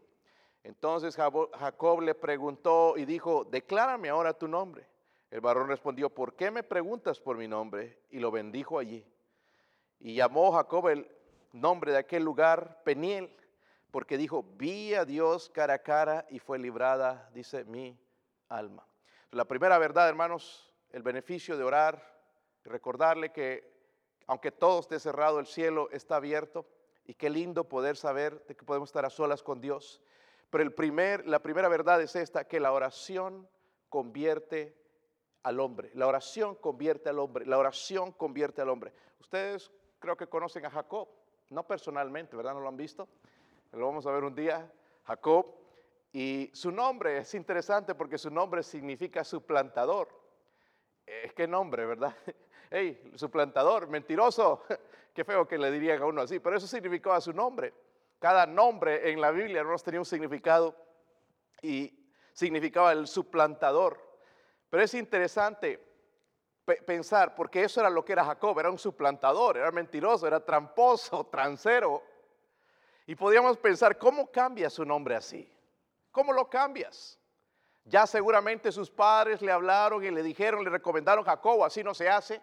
Entonces 0.63 1.15
Jacob 1.15 2.01
le 2.01 2.15
preguntó 2.15 2.97
y 2.97 3.05
dijo, 3.05 3.45
declárame 3.45 4.09
ahora 4.09 4.33
tu 4.33 4.47
nombre. 4.47 4.85
El 5.31 5.41
varón 5.41 5.67
respondió, 5.67 6.09
¿por 6.09 6.35
qué 6.35 6.51
me 6.51 6.63
preguntas 6.63 7.19
por 7.19 7.37
mi 7.37 7.47
nombre? 7.47 7.99
Y 8.09 8.19
lo 8.19 8.31
bendijo 8.31 8.79
allí. 8.79 9.05
Y 9.99 10.15
llamó 10.15 10.51
Jacob 10.51 10.87
el 10.89 11.09
nombre 11.53 11.91
de 11.91 11.99
aquel 11.99 12.23
lugar 12.23 12.81
Peniel, 12.83 13.35
porque 13.91 14.17
dijo, 14.17 14.43
vi 14.57 14.93
a 14.95 15.05
Dios 15.05 15.49
cara 15.49 15.75
a 15.75 15.79
cara 15.79 16.25
y 16.29 16.39
fue 16.39 16.59
librada, 16.59 17.29
dice, 17.33 17.63
mi 17.63 17.97
alma. 18.49 18.85
La 19.31 19.45
primera 19.45 19.77
verdad, 19.77 20.09
hermanos, 20.09 20.73
el 20.91 21.03
beneficio 21.03 21.57
de 21.57 21.63
orar, 21.63 22.19
recordarle 22.63 23.31
que 23.31 23.78
aunque 24.29 24.51
todo 24.51 24.79
esté 24.79 24.99
cerrado, 24.99 25.39
el 25.39 25.47
cielo 25.47 25.89
está 25.89 26.17
abierto 26.17 26.67
y 27.03 27.15
qué 27.15 27.31
lindo 27.31 27.67
poder 27.67 27.97
saber 27.97 28.45
de 28.45 28.55
que 28.55 28.63
podemos 28.63 28.89
estar 28.89 29.03
a 29.03 29.09
solas 29.09 29.41
con 29.41 29.59
Dios. 29.59 30.03
Pero 30.51 30.63
el 30.63 30.71
primer, 30.71 31.25
la 31.25 31.39
primera 31.39 31.67
verdad 31.67 31.99
es 31.99 32.15
esta, 32.15 32.47
que 32.47 32.59
la 32.59 32.71
oración 32.71 33.49
convierte 33.89 34.77
al 35.41 35.59
hombre. 35.59 35.89
La 35.95 36.05
oración 36.05 36.53
convierte 36.53 37.09
al 37.09 37.17
hombre. 37.17 37.43
La 37.47 37.57
oración 37.57 38.11
convierte 38.11 38.61
al 38.61 38.69
hombre. 38.69 38.93
Ustedes 39.19 39.71
creo 39.97 40.15
que 40.15 40.27
conocen 40.27 40.63
a 40.67 40.69
Jacob, 40.69 41.09
no 41.49 41.65
personalmente, 41.65 42.35
¿verdad? 42.35 42.53
¿No 42.53 42.59
lo 42.59 42.69
han 42.69 42.77
visto? 42.77 43.09
Lo 43.71 43.87
vamos 43.87 44.05
a 44.05 44.11
ver 44.11 44.23
un 44.23 44.35
día, 44.35 44.71
Jacob. 45.05 45.55
Y 46.13 46.51
su 46.53 46.71
nombre 46.71 47.17
es 47.17 47.33
interesante 47.33 47.95
porque 47.95 48.19
su 48.19 48.29
nombre 48.29 48.61
significa 48.61 49.23
suplantador. 49.23 50.07
Es 51.07 51.33
que 51.33 51.47
nombre, 51.47 51.87
¿verdad? 51.87 52.15
Hey, 52.71 53.11
suplantador, 53.15 53.87
mentiroso. 53.87 54.63
Qué 55.13 55.23
feo 55.23 55.47
que 55.47 55.57
le 55.57 55.71
dirían 55.71 56.01
a 56.01 56.05
uno 56.05 56.21
así, 56.21 56.39
pero 56.39 56.57
eso 56.57 56.67
significaba 56.67 57.19
su 57.19 57.33
nombre. 57.33 57.73
Cada 58.19 58.45
nombre 58.45 59.11
en 59.11 59.19
la 59.19 59.31
Biblia 59.31 59.63
no 59.63 59.75
tenía 59.77 59.99
un 59.99 60.05
significado 60.05 60.75
y 61.61 62.07
significaba 62.31 62.91
el 62.91 63.07
suplantador. 63.07 63.99
Pero 64.69 64.83
es 64.83 64.93
interesante 64.93 65.83
pensar, 66.85 67.33
porque 67.33 67.63
eso 67.63 67.79
era 67.79 67.89
lo 67.89 68.05
que 68.05 68.13
era 68.13 68.23
Jacob, 68.23 68.59
era 68.59 68.69
un 68.69 68.77
suplantador, 68.77 69.57
era 69.57 69.71
mentiroso, 69.71 70.27
era 70.27 70.39
tramposo, 70.39 71.25
transero. 71.31 72.03
Y 73.07 73.15
podríamos 73.15 73.57
pensar, 73.57 73.97
¿cómo 73.97 74.29
cambia 74.29 74.69
su 74.69 74.85
nombre 74.85 75.15
así? 75.15 75.51
¿Cómo 76.11 76.31
lo 76.33 76.47
cambias? 76.47 77.17
Ya 77.85 78.05
seguramente 78.05 78.71
sus 78.71 78.91
padres 78.91 79.41
le 79.41 79.51
hablaron 79.51 80.03
y 80.03 80.11
le 80.11 80.21
dijeron, 80.21 80.63
le 80.63 80.69
recomendaron 80.69 81.25
Jacob, 81.25 81.63
así 81.63 81.83
no 81.83 81.95
se 81.95 82.07
hace, 82.07 82.39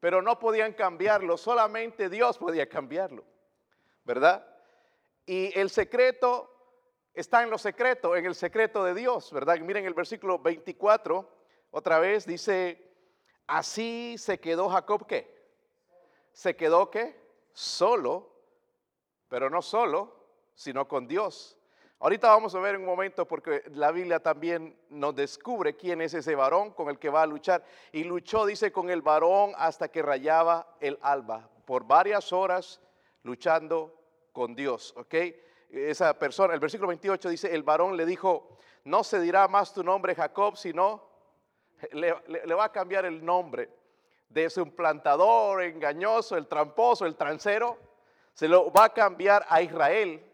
pero 0.00 0.22
no 0.22 0.38
podían 0.38 0.72
cambiarlo, 0.72 1.36
solamente 1.36 2.08
Dios 2.08 2.38
podía 2.38 2.68
cambiarlo, 2.68 3.24
¿verdad? 4.04 4.46
Y 5.26 5.58
el 5.58 5.70
secreto 5.70 6.50
está 7.12 7.42
en 7.42 7.50
lo 7.50 7.58
secreto, 7.58 8.16
en 8.16 8.26
el 8.26 8.34
secreto 8.34 8.84
de 8.84 8.94
Dios, 8.94 9.32
¿verdad? 9.32 9.58
Miren 9.58 9.84
el 9.84 9.94
versículo 9.94 10.38
24, 10.38 11.28
otra 11.72 11.98
vez 11.98 12.24
dice, 12.24 12.94
así 13.46 14.16
se 14.18 14.38
quedó 14.38 14.68
Jacob, 14.68 15.06
¿qué? 15.06 15.36
Se 16.32 16.54
quedó, 16.54 16.90
¿qué? 16.90 17.20
Solo, 17.52 18.32
pero 19.28 19.50
no 19.50 19.60
solo, 19.62 20.14
sino 20.54 20.86
con 20.86 21.08
Dios. 21.08 21.57
Ahorita 22.00 22.28
vamos 22.28 22.54
a 22.54 22.60
ver 22.60 22.76
un 22.76 22.84
momento 22.84 23.26
porque 23.26 23.64
la 23.74 23.90
Biblia 23.90 24.20
también 24.20 24.78
nos 24.88 25.16
descubre 25.16 25.74
quién 25.74 26.00
es 26.00 26.14
ese 26.14 26.36
varón 26.36 26.70
con 26.70 26.88
el 26.88 26.98
que 26.98 27.08
va 27.08 27.22
a 27.22 27.26
luchar. 27.26 27.64
Y 27.90 28.04
luchó, 28.04 28.46
dice, 28.46 28.70
con 28.70 28.88
el 28.88 29.02
varón 29.02 29.52
hasta 29.56 29.88
que 29.88 30.00
rayaba 30.00 30.76
el 30.78 30.96
alba, 31.02 31.48
por 31.64 31.84
varias 31.84 32.32
horas 32.32 32.80
luchando 33.24 33.92
con 34.32 34.54
Dios, 34.54 34.94
¿ok? 34.96 35.14
Esa 35.70 36.16
persona, 36.16 36.54
el 36.54 36.60
versículo 36.60 36.88
28 36.88 37.30
dice, 37.30 37.52
el 37.52 37.64
varón 37.64 37.96
le 37.96 38.06
dijo, 38.06 38.56
no 38.84 39.02
se 39.02 39.20
dirá 39.20 39.48
más 39.48 39.74
tu 39.74 39.82
nombre 39.82 40.14
Jacob, 40.14 40.56
sino 40.56 41.02
le, 41.90 42.14
le 42.28 42.54
va 42.54 42.66
a 42.66 42.72
cambiar 42.72 43.06
el 43.06 43.24
nombre 43.24 43.68
de 44.28 44.44
ese 44.44 44.64
plantador 44.66 45.62
engañoso, 45.64 46.36
el 46.36 46.46
tramposo, 46.46 47.06
el 47.06 47.16
transero, 47.16 47.76
se 48.34 48.46
lo 48.46 48.70
va 48.70 48.84
a 48.84 48.92
cambiar 48.94 49.44
a 49.48 49.60
Israel, 49.62 50.24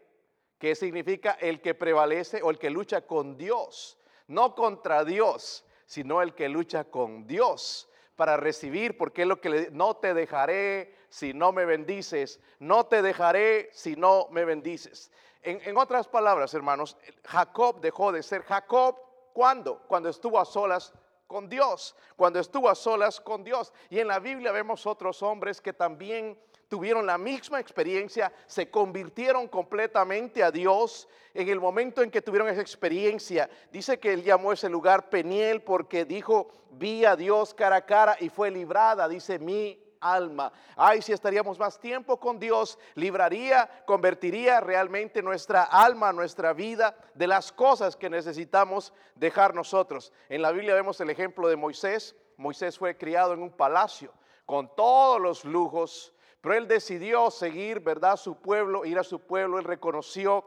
que 0.64 0.75
significa 0.75 1.33
el 1.42 1.61
que 1.61 1.75
prevalece 1.75 2.40
o 2.42 2.49
el 2.49 2.59
que 2.59 2.71
lucha 2.71 3.02
con 3.02 3.37
Dios, 3.37 3.99
no 4.28 4.54
contra 4.54 5.04
Dios, 5.04 5.62
sino 5.85 6.23
el 6.23 6.35
que 6.35 6.49
lucha 6.49 6.85
con 6.85 7.26
Dios 7.26 7.87
para 8.16 8.38
recibir, 8.38 8.97
porque 8.97 9.23
es 9.23 9.28
lo 9.28 9.42
que 9.42 9.50
le 9.50 9.71
no 9.73 9.99
te 9.99 10.14
dejaré 10.14 10.97
si 11.11 11.35
no 11.35 11.52
me 11.52 11.66
bendices, 11.66 12.40
no 12.61 12.87
te 12.87 13.02
dejaré 13.02 13.68
si 13.75 13.94
no 13.94 14.28
me 14.30 14.47
bendices. 14.47 15.12
En, 15.42 15.61
en 15.68 15.76
otras 15.76 16.09
palabras, 16.09 16.54
hermanos, 16.54 16.97
Jacob 17.26 17.83
dejó 17.83 18.11
de 18.11 18.23
ser 18.23 18.42
Jacob, 18.44 18.97
¿cuándo? 19.35 19.83
Cuando 19.87 20.09
estuvo 20.09 20.40
a 20.40 20.47
solas 20.47 20.94
con 21.26 21.47
Dios, 21.50 21.94
cuando 22.16 22.40
estuvo 22.40 22.71
a 22.71 22.75
solas 22.75 23.21
con 23.21 23.44
Dios. 23.44 23.71
Y 23.90 23.99
en 23.99 24.09
la 24.09 24.18
Biblia 24.18 24.50
vemos 24.50 24.87
otros 24.87 25.23
hombres 25.23 25.61
que 25.61 25.75
también 25.75 26.38
tuvieron 26.68 27.06
la 27.06 27.18
misma 27.18 27.61
experiencia, 27.61 28.33
se 28.47 28.71
convirtieron 28.71 29.49
completamente 29.49 30.42
a 30.42 30.50
Dios 30.50 31.09
en 31.33 31.49
el 31.49 31.61
momento 31.61 32.02
en 32.02 32.11
que 32.11 32.23
tuvieron 32.23 32.49
esa 32.49 32.61
experiencia. 32.61 33.49
Dice 33.71 33.99
que 33.99 34.12
él 34.12 34.23
llamó 34.23 34.52
ese 34.52 34.68
lugar 34.68 35.09
Peniel 35.11 35.62
porque 35.62 36.04
dijo, 36.04 36.49
vi 36.71 37.04
a 37.04 37.16
Dios 37.16 37.54
cara 37.54 37.76
a 37.76 37.87
cara 37.87 38.16
y 38.21 38.28
fue 38.28 38.50
librada, 38.50 39.09
dice 39.09 39.38
mi 39.38 39.80
alma. 40.00 40.52
Ay, 40.76 41.02
si 41.02 41.12
estaríamos 41.12 41.59
más 41.59 41.80
tiempo 41.80 42.21
con 42.21 42.38
Dios, 42.38 42.78
libraría, 42.94 43.68
convertiría 43.87 44.61
realmente 44.61 45.23
nuestra 45.23 45.64
alma, 45.64 46.12
nuestra 46.12 46.52
vida 46.52 46.94
de 47.14 47.26
las 47.26 47.50
cosas 47.50 47.97
que 47.97 48.11
necesitamos 48.11 48.92
dejar 49.14 49.54
nosotros. 49.54 50.12
En 50.28 50.42
la 50.42 50.52
Biblia 50.52 50.75
vemos 50.75 51.00
el 51.00 51.11
ejemplo 51.11 51.49
de 51.49 51.56
Moisés. 51.56 52.14
Moisés 52.37 52.78
fue 52.78 52.97
criado 52.97 53.33
en 53.33 53.42
un 53.42 53.50
palacio 53.50 54.12
con 54.47 54.75
todos 54.75 55.21
los 55.21 55.44
lujos, 55.44 56.12
pero 56.44 56.56
él 56.56 56.68
decidió 56.68 57.30
seguir, 57.30 57.80
¿verdad? 57.80 58.18
Su 58.18 58.36
pueblo, 58.36 58.84
ir 58.84 58.98
a 58.98 59.02
su 59.02 59.18
pueblo, 59.18 59.58
él 59.58 59.64
reconoció. 59.64 60.44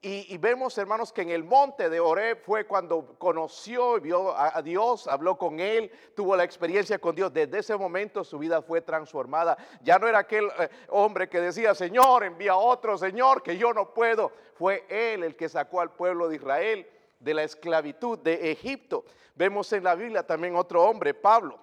Y, 0.00 0.38
vemos, 0.38 0.78
hermanos, 0.78 1.12
que 1.12 1.20
en 1.20 1.28
el 1.28 1.44
monte 1.44 1.90
de 1.90 2.00
Oreb 2.00 2.40
fue 2.42 2.66
cuando 2.66 3.14
conoció 3.18 3.98
y 3.98 4.00
vio 4.00 4.34
a, 4.34 4.62
Dios, 4.62 5.06
habló 5.06 5.36
con 5.36 5.60
él, 5.60 5.92
tuvo 6.16 6.34
la 6.34 6.44
experiencia 6.44 6.98
con 6.98 7.14
Dios. 7.14 7.30
Desde 7.30 7.58
ese 7.58 7.76
momento 7.76 8.24
su 8.24 8.38
vida 8.38 8.62
fue 8.62 8.80
transformada. 8.80 9.58
Ya 9.82 9.98
no 9.98 10.08
era 10.08 10.20
aquel 10.20 10.46
eh, 10.58 10.70
hombre 10.88 11.28
que 11.28 11.42
decía, 11.42 11.74
Señor, 11.74 12.24
envía 12.24 12.56
otro, 12.56 12.96
Señor, 12.96 13.42
que 13.42 13.58
yo 13.58 13.74
no 13.74 13.92
puedo. 13.92 14.32
Fue 14.54 14.86
él 14.88 15.24
el 15.24 15.36
que 15.36 15.50
sacó 15.50 15.82
al 15.82 15.92
pueblo 15.92 16.26
de 16.30 16.36
Israel 16.36 16.88
de 17.20 17.34
la 17.34 17.42
esclavitud 17.42 18.18
de 18.18 18.50
Egipto. 18.50 19.04
Vemos 19.34 19.70
en 19.74 19.84
la 19.84 19.94
Biblia 19.94 20.26
también 20.26 20.56
otro 20.56 20.84
hombre, 20.84 21.12
Pablo, 21.12 21.58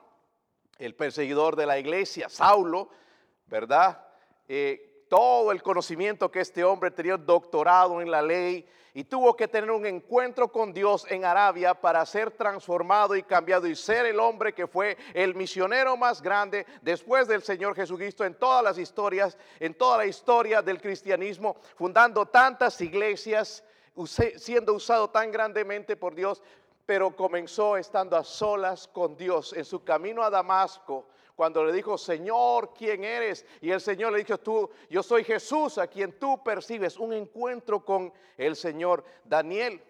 el 0.77 0.93
perseguidor 0.93 1.55
de 1.55 1.65
la 1.65 1.79
iglesia, 1.79 2.29
Saulo 2.29 3.00
¿verdad? 3.51 4.01
Eh, 4.47 5.05
todo 5.09 5.51
el 5.51 5.61
conocimiento 5.61 6.31
que 6.31 6.39
este 6.39 6.63
hombre 6.63 6.89
tenía 6.89 7.17
doctorado 7.17 8.01
en 8.01 8.09
la 8.09 8.21
ley 8.21 8.65
y 8.93 9.03
tuvo 9.03 9.35
que 9.35 9.47
tener 9.47 9.69
un 9.69 9.85
encuentro 9.85 10.49
con 10.49 10.73
Dios 10.73 11.05
en 11.09 11.25
Arabia 11.25 11.73
para 11.73 12.05
ser 12.05 12.31
transformado 12.31 13.15
y 13.15 13.23
cambiado 13.23 13.67
y 13.67 13.75
ser 13.75 14.05
el 14.05 14.19
hombre 14.21 14.53
que 14.53 14.67
fue 14.67 14.97
el 15.13 15.35
misionero 15.35 15.97
más 15.97 16.21
grande 16.21 16.65
después 16.81 17.27
del 17.27 17.43
Señor 17.43 17.75
Jesucristo 17.75 18.23
en 18.23 18.35
todas 18.35 18.63
las 18.63 18.77
historias, 18.77 19.37
en 19.59 19.73
toda 19.73 19.97
la 19.97 20.05
historia 20.05 20.61
del 20.61 20.81
cristianismo, 20.81 21.57
fundando 21.75 22.25
tantas 22.25 22.79
iglesias, 22.79 23.63
siendo 24.37 24.73
usado 24.73 25.09
tan 25.09 25.29
grandemente 25.29 25.97
por 25.97 26.15
Dios, 26.15 26.41
pero 26.85 27.13
comenzó 27.15 27.75
estando 27.75 28.15
a 28.15 28.23
solas 28.23 28.87
con 28.87 29.15
Dios 29.17 29.53
en 29.53 29.65
su 29.65 29.83
camino 29.83 30.23
a 30.23 30.29
Damasco, 30.29 31.10
cuando 31.41 31.65
le 31.65 31.73
dijo, 31.73 31.97
Señor, 31.97 32.71
¿quién 32.71 33.03
eres? 33.03 33.47
Y 33.61 33.71
el 33.71 33.81
Señor 33.81 34.11
le 34.13 34.19
dijo, 34.19 34.37
tú, 34.37 34.69
yo 34.91 35.01
soy 35.01 35.23
Jesús 35.23 35.79
a 35.79 35.87
quien 35.87 36.19
tú 36.19 36.43
percibes, 36.43 36.99
un 36.99 37.13
encuentro 37.13 37.83
con 37.83 38.13
el 38.37 38.55
Señor. 38.55 39.03
Daniel, 39.23 39.83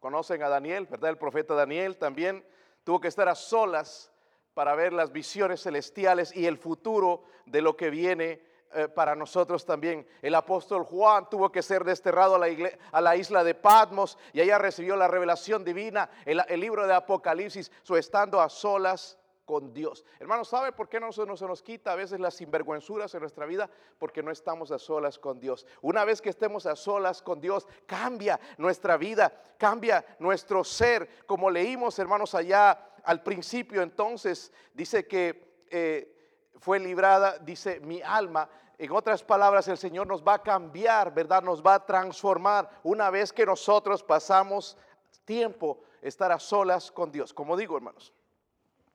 conocen 0.00 0.42
a 0.42 0.48
Daniel, 0.48 0.88
¿verdad? 0.90 1.10
El 1.10 1.16
profeta 1.16 1.54
Daniel 1.54 1.96
también 1.96 2.44
tuvo 2.82 3.00
que 3.00 3.06
estar 3.06 3.28
a 3.28 3.36
solas 3.36 4.10
para 4.52 4.74
ver 4.74 4.92
las 4.92 5.12
visiones 5.12 5.62
celestiales 5.62 6.34
y 6.34 6.46
el 6.46 6.58
futuro 6.58 7.22
de 7.46 7.62
lo 7.62 7.76
que 7.76 7.88
viene 7.88 8.42
eh, 8.74 8.88
para 8.88 9.14
nosotros 9.14 9.64
también. 9.64 10.04
El 10.20 10.34
apóstol 10.34 10.82
Juan 10.82 11.30
tuvo 11.30 11.52
que 11.52 11.62
ser 11.62 11.84
desterrado 11.84 12.34
a 12.34 12.38
la, 12.40 12.48
a 12.90 13.00
la 13.00 13.14
isla 13.14 13.44
de 13.44 13.54
Patmos 13.54 14.18
y 14.32 14.40
allá 14.40 14.58
recibió 14.58 14.96
la 14.96 15.06
revelación 15.06 15.64
divina, 15.64 16.10
el, 16.24 16.42
el 16.48 16.58
libro 16.58 16.84
de 16.88 16.94
Apocalipsis, 16.94 17.70
estando 17.96 18.40
a 18.40 18.48
solas 18.48 19.19
con 19.50 19.74
Dios. 19.74 20.04
Hermanos, 20.20 20.46
¿sabe 20.46 20.70
por 20.70 20.88
qué 20.88 21.00
no 21.00 21.10
se, 21.10 21.26
nos 21.26 21.60
quita 21.60 21.90
a 21.90 21.96
veces 21.96 22.20
las 22.20 22.34
sinvergüenzuras 22.34 23.12
en 23.14 23.20
nuestra 23.20 23.46
vida? 23.46 23.68
Porque 23.98 24.22
no 24.22 24.30
estamos 24.30 24.70
a 24.70 24.78
solas 24.78 25.18
con 25.18 25.40
Dios. 25.40 25.66
Una 25.82 26.04
vez 26.04 26.22
que 26.22 26.28
estemos 26.28 26.66
a 26.66 26.76
solas 26.76 27.20
con 27.20 27.40
Dios, 27.40 27.66
cambia 27.84 28.38
nuestra 28.58 28.96
vida, 28.96 29.32
cambia 29.58 30.04
nuestro 30.20 30.62
ser. 30.62 31.26
Como 31.26 31.50
leímos, 31.50 31.98
hermanos, 31.98 32.36
allá 32.36 32.92
al 33.02 33.24
principio, 33.24 33.82
entonces 33.82 34.52
dice 34.72 35.08
que... 35.08 35.64
Eh, 35.68 36.16
fue 36.58 36.78
librada, 36.78 37.38
dice 37.38 37.80
mi 37.80 38.02
alma. 38.02 38.46
En 38.76 38.92
otras 38.92 39.24
palabras, 39.24 39.66
el 39.68 39.78
Señor 39.78 40.06
nos 40.06 40.22
va 40.22 40.34
a 40.34 40.42
cambiar, 40.42 41.14
¿verdad? 41.14 41.42
Nos 41.42 41.62
va 41.62 41.76
a 41.76 41.86
transformar 41.86 42.68
una 42.82 43.08
vez 43.08 43.32
que 43.32 43.46
nosotros 43.46 44.02
pasamos 44.02 44.76
tiempo 45.24 45.80
estar 46.02 46.30
a 46.30 46.38
solas 46.38 46.92
con 46.92 47.10
Dios. 47.10 47.32
Como 47.32 47.56
digo, 47.56 47.78
hermanos, 47.78 48.12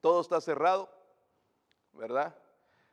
todo 0.01 0.21
está 0.21 0.41
cerrado, 0.41 0.89
¿verdad? 1.93 2.35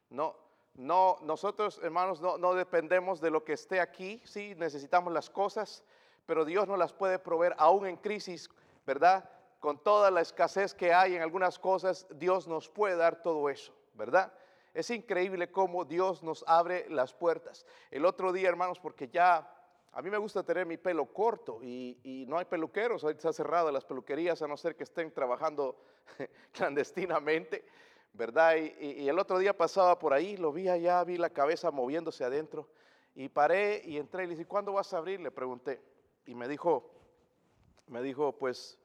No, 0.09 0.37
no, 0.75 1.19
nosotros, 1.23 1.81
hermanos, 1.83 2.21
no, 2.21 2.55
dependemos 2.55 3.21
de 3.21 3.31
lo 3.31 3.45
que 3.45 3.53
esté 3.53 3.81
aquí, 3.81 4.23
sí, 4.25 4.55
necesitamos 4.57 5.13
las 5.13 5.29
cosas, 5.29 5.85
pero 6.25 6.45
Dios 6.45 6.67
nos 6.67 6.79
las 6.79 6.93
puede 6.93 7.19
proveer 7.19 7.55
aún 7.59 7.87
en 7.87 7.97
crisis, 7.97 8.49
¿verdad? 8.87 9.29
Con 9.61 9.79
toda 9.79 10.11
la 10.11 10.23
escasez 10.23 10.75
que 10.75 10.95
hay 10.95 11.15
en 11.15 11.23
algunas 11.23 11.59
cosas, 11.59 12.07
Dios 12.11 12.49
nos 12.49 12.69
puede 12.69 12.97
dar 12.97 13.21
todo 13.23 13.51
eso, 13.51 13.75
¿verdad? 13.95 14.33
Es 14.73 14.89
increíble 14.89 15.51
cómo 15.51 15.85
Dios 15.85 16.23
nos 16.23 16.43
abre 16.47 16.89
las 16.89 17.13
puertas. 17.13 17.67
El 17.91 18.07
otro 18.07 18.33
día, 18.33 18.49
hermanos, 18.49 18.79
porque 18.79 19.09
ya 19.09 19.47
a 19.95 20.01
mí 20.01 20.11
me 20.11 20.17
gusta 20.17 20.43
tener 20.43 20.65
mi 20.65 20.79
pelo 20.79 21.07
corto 21.07 21.63
y, 21.63 22.25
no 22.27 22.39
hay 22.39 22.47
peluqueros, 22.47 23.05
ahorita 23.05 23.19
está 23.19 23.33
cerrado 23.33 23.71
las 23.71 23.85
peluquerías 23.85 24.41
a 24.41 24.49
no 24.49 24.57
ser 24.57 24.75
que 24.75 24.85
estén 24.85 25.13
trabajando 25.13 25.77
clandestinamente, 26.53 27.65
¿verdad? 28.15 28.57
Y, 28.57 29.07
el 29.07 29.19
otro 29.19 29.39
día 29.39 29.57
pasaba 29.57 29.99
por 29.99 30.15
ahí, 30.15 30.37
lo 30.39 30.51
vi 30.51 30.69
allá, 30.69 31.05
vi 31.05 31.19
la 31.19 31.31
cabeza 31.31 31.71
moviéndose 31.71 32.25
adentro 32.25 32.69
y 33.15 33.29
paré 33.29 33.83
y 33.85 33.99
entré 33.99 34.25
y 34.25 34.29
le 34.29 34.35
dije, 34.35 34.47
¿cuándo 34.47 34.73
vas 34.73 34.95
a 34.95 34.99
abrir? 34.99 35.21
Le 35.21 35.31
pregunté 35.31 35.83
y 36.25 36.35
me 36.35 36.49
dijo, 36.49 36.91
me 37.87 38.01
dijo, 38.01 38.33
pues 38.33 38.79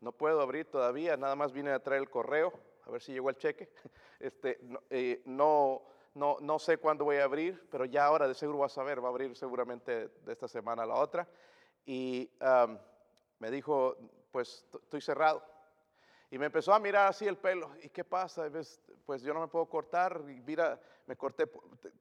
no 0.00 0.10
puedo 0.10 0.40
abrir 0.40 0.66
todavía, 0.68 1.16
nada 1.16 1.36
más 1.36 1.52
vine 1.52 1.70
a 1.70 1.82
traer 1.82 2.02
el 2.02 2.10
correo, 2.10 2.52
a 2.84 2.90
ver 2.90 3.00
si 3.00 3.12
llegó 3.12 3.30
el 3.30 3.36
cheque. 3.36 3.70
Este, 4.20 4.58
no, 4.62 4.80
eh, 4.90 5.22
no 5.26 5.84
no, 6.18 6.36
no 6.40 6.58
sé 6.58 6.78
cuándo 6.78 7.04
voy 7.04 7.16
a 7.16 7.24
abrir, 7.24 7.66
pero 7.70 7.84
ya 7.84 8.06
ahora 8.06 8.26
de 8.26 8.34
seguro 8.34 8.58
vas 8.58 8.76
a 8.76 8.82
ver, 8.82 9.02
va 9.02 9.06
a 9.06 9.10
abrir 9.10 9.36
seguramente 9.36 10.08
de 10.08 10.32
esta 10.32 10.48
semana 10.48 10.82
a 10.82 10.86
la 10.86 10.94
otra. 10.94 11.28
Y 11.86 12.30
me 13.38 13.50
dijo, 13.50 13.96
pues 14.30 14.66
estoy 14.82 15.00
cerrado. 15.00 15.42
Y 16.30 16.38
me 16.38 16.46
empezó 16.46 16.74
a 16.74 16.78
mirar 16.78 17.06
así 17.06 17.26
el 17.26 17.38
pelo. 17.38 17.70
¿Y 17.82 17.88
qué 17.88 18.04
pasa? 18.04 18.50
Pues 19.06 19.22
yo 19.22 19.32
no 19.32 19.40
me 19.40 19.48
puedo 19.48 19.66
cortar. 19.66 20.22
Y 20.28 20.42
mira, 20.42 20.78
me 21.06 21.16
corté. 21.16 21.46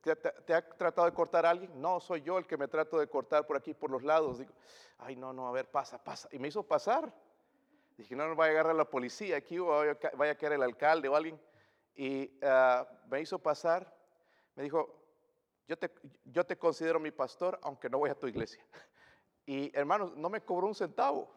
¿Te, 0.01 0.53
ha 0.53 0.61
tratado 0.61 1.05
de 1.05 1.13
cortar 1.13 1.45
alguien? 1.45 1.79
No, 1.79 2.01
soy 2.01 2.21
yo 2.21 2.37
el 2.37 2.45
que 2.45 2.57
me 2.57 2.67
trato 2.67 2.99
de 2.99 3.07
cortar 3.07 3.47
por 3.47 3.55
aquí, 3.55 3.73
por 3.73 3.89
los 3.89 4.03
lados. 4.03 4.39
Digo, 4.39 4.53
ay, 4.97 5.15
no, 5.15 5.31
no, 5.31 5.47
a 5.47 5.51
ver, 5.51 5.71
pasa, 5.71 6.03
pasa. 6.03 6.27
Y 6.31 6.39
me 6.39 6.49
hizo 6.49 6.63
pasar. 6.63 7.13
Dije, 7.95 8.15
no, 8.15 8.27
no 8.27 8.35
va 8.35 8.45
a 8.45 8.49
agarrar 8.49 8.75
la 8.75 8.89
policía 8.89 9.37
aquí 9.37 9.57
o 9.57 9.67
vaya 9.67 10.31
a 10.33 10.35
caer 10.35 10.53
el 10.53 10.63
alcalde 10.63 11.07
o 11.07 11.15
alguien. 11.15 11.39
Y 11.95 12.37
ah, 12.43 12.85
me 13.07 13.21
hizo 13.21 13.39
pasar 13.39 13.96
me 14.57 14.63
dijo, 14.63 14.89
yo 15.67 15.77
te, 15.77 15.91
yo 16.25 16.43
te 16.43 16.57
considero 16.57 16.99
mi 16.99 17.11
pastor 17.11 17.59
aunque 17.61 17.89
no 17.89 17.99
voy 17.99 18.09
a 18.09 18.15
tu 18.15 18.27
iglesia. 18.27 18.65
Y 19.45 19.71
hermanos, 19.77 20.17
no 20.17 20.29
me 20.29 20.41
cobró 20.41 20.67
un 20.67 20.75
centavo. 20.75 21.31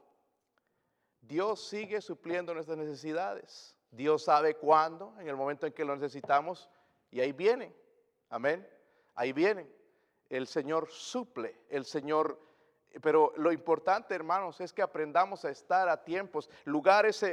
Dios 1.21 1.69
sigue 1.69 2.01
supliendo 2.01 2.53
nuestras 2.55 2.79
necesidades. 2.79 3.77
Dios 3.91 4.25
sabe 4.25 4.55
cuándo, 4.55 5.15
en 5.21 5.29
el 5.29 5.37
momento 5.37 5.67
en 5.67 5.73
que 5.73 5.85
lo 5.85 5.95
necesitamos, 5.95 6.69
y 7.11 7.21
ahí 7.21 7.33
vienen. 7.33 7.73
Amén. 8.31 8.67
Ahí 9.15 9.33
vienen. 9.33 9.71
El 10.29 10.47
Señor 10.47 10.89
suple, 10.91 11.61
el 11.69 11.85
Señor 11.85 12.41
pero 13.01 13.33
lo 13.37 13.53
importante, 13.53 14.15
hermanos, 14.15 14.61
es 14.61 14.73
que 14.73 14.83
aprendamos 14.83 15.45
a 15.45 15.51
estar 15.51 15.89
a 15.89 16.03
tiempos, 16.03 16.51
lugares, 16.65 17.25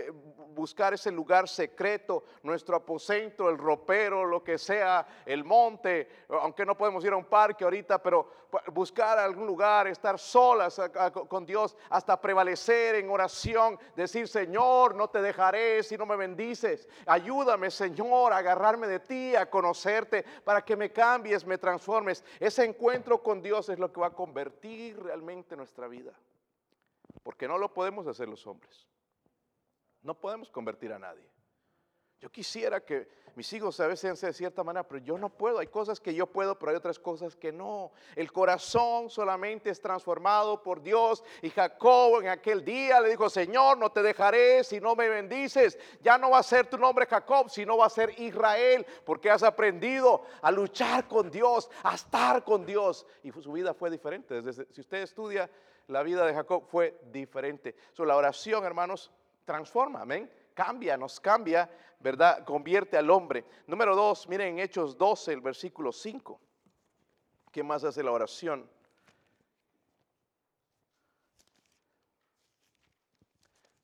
buscar 0.53 0.93
ese 0.93 1.11
lugar 1.11 1.47
secreto, 1.47 2.23
nuestro 2.43 2.75
aposento, 2.75 3.49
el 3.49 3.57
ropero, 3.57 4.25
lo 4.25 4.43
que 4.43 4.57
sea, 4.57 5.07
el 5.25 5.43
monte, 5.43 6.07
aunque 6.29 6.65
no 6.65 6.77
podemos 6.77 7.03
ir 7.03 7.13
a 7.13 7.17
un 7.17 7.25
parque 7.25 7.63
ahorita, 7.63 8.01
pero 8.01 8.47
buscar 8.71 9.17
algún 9.17 9.45
lugar, 9.45 9.87
estar 9.87 10.17
solas 10.17 10.79
con 11.27 11.45
Dios, 11.45 11.75
hasta 11.89 12.19
prevalecer 12.19 12.95
en 12.95 13.09
oración, 13.09 13.79
decir, 13.95 14.27
Señor, 14.27 14.95
no 14.95 15.09
te 15.09 15.21
dejaré 15.21 15.83
si 15.83 15.97
no 15.97 16.05
me 16.05 16.15
bendices, 16.15 16.87
ayúdame, 17.05 17.71
Señor, 17.71 18.31
a 18.31 18.37
agarrarme 18.37 18.87
de 18.87 18.99
ti, 18.99 19.35
a 19.35 19.49
conocerte, 19.49 20.23
para 20.43 20.63
que 20.63 20.75
me 20.75 20.91
cambies, 20.91 21.45
me 21.45 21.57
transformes. 21.57 22.23
Ese 22.39 22.63
encuentro 22.63 23.21
con 23.21 23.41
Dios 23.41 23.69
es 23.69 23.79
lo 23.79 23.91
que 23.91 24.01
va 24.01 24.07
a 24.07 24.13
convertir 24.13 25.01
realmente 25.01 25.46
nuestra 25.55 25.87
vida. 25.87 26.13
Porque 27.23 27.47
no 27.47 27.57
lo 27.57 27.73
podemos 27.73 28.07
hacer 28.07 28.27
los 28.27 28.45
hombres. 28.47 28.87
No 30.01 30.19
podemos 30.19 30.49
convertir 30.49 30.91
a 30.93 30.99
nadie. 30.99 31.29
Yo 32.19 32.31
quisiera 32.31 32.83
que 32.83 33.07
mis 33.37 33.53
hijos 33.53 33.79
a 33.79 33.85
veces 33.85 34.17
sean 34.17 34.31
de 34.31 34.35
cierta 34.35 34.63
manera, 34.63 34.81
pero 34.87 34.99
yo 34.99 35.15
no 35.15 35.29
puedo. 35.29 35.59
Hay 35.59 35.67
cosas 35.67 35.99
que 35.99 36.11
yo 36.11 36.25
puedo, 36.25 36.57
pero 36.57 36.71
hay 36.71 36.75
otras 36.75 36.97
cosas 36.97 37.35
que 37.35 37.51
no. 37.51 37.91
El 38.15 38.31
corazón 38.31 39.11
solamente 39.11 39.69
es 39.69 39.79
transformado 39.79 40.63
por 40.63 40.81
Dios. 40.81 41.23
Y 41.43 41.51
Jacob 41.51 42.19
en 42.21 42.29
aquel 42.29 42.65
día 42.65 42.99
le 42.99 43.09
dijo, 43.09 43.29
Señor, 43.29 43.77
no 43.77 43.91
te 43.91 44.01
dejaré 44.01 44.63
si 44.63 44.79
no 44.79 44.95
me 44.95 45.07
bendices. 45.07 45.77
Ya 46.01 46.17
no 46.17 46.31
va 46.31 46.39
a 46.39 46.43
ser 46.43 46.65
tu 46.65 46.79
nombre 46.79 47.05
Jacob, 47.05 47.51
sino 47.51 47.77
va 47.77 47.85
a 47.85 47.91
ser 47.91 48.19
Israel, 48.19 48.83
porque 49.05 49.29
has 49.29 49.43
aprendido 49.43 50.23
a 50.41 50.49
luchar 50.49 51.07
con 51.07 51.29
Dios, 51.29 51.69
a 51.83 51.93
estar 51.93 52.43
con 52.43 52.65
Dios. 52.65 53.05
Y 53.21 53.31
su 53.31 53.51
vida 53.51 53.75
fue 53.75 53.91
diferente. 53.91 54.41
si 54.51 54.81
usted 54.81 55.03
estudia 55.03 55.47
la 55.85 56.01
vida 56.01 56.25
de 56.25 56.33
Jacob, 56.33 56.63
fue 56.65 56.99
diferente. 57.11 57.75
So, 57.91 58.03
la 58.03 58.15
oración, 58.15 58.65
hermanos, 58.65 59.11
transforma, 59.45 60.01
amén 60.01 60.27
cambia, 60.57 60.97
nos 60.97 61.19
cambia, 61.19 61.69
¿verdad? 61.99 62.43
Convierte 62.43 62.97
al 62.97 63.11
hombre. 63.11 63.45
Número 63.67 63.95
dos, 63.95 64.27
miren 64.27 64.53
en 64.53 64.59
Hechos 64.59 64.97
12, 64.97 65.33
el 65.33 65.41
versículo 65.41 65.91
5. 65.91 66.41
¿Qué 67.51 67.61
más 67.61 67.83
hace 67.83 68.01
la 68.01 68.11
oración? 68.11 68.67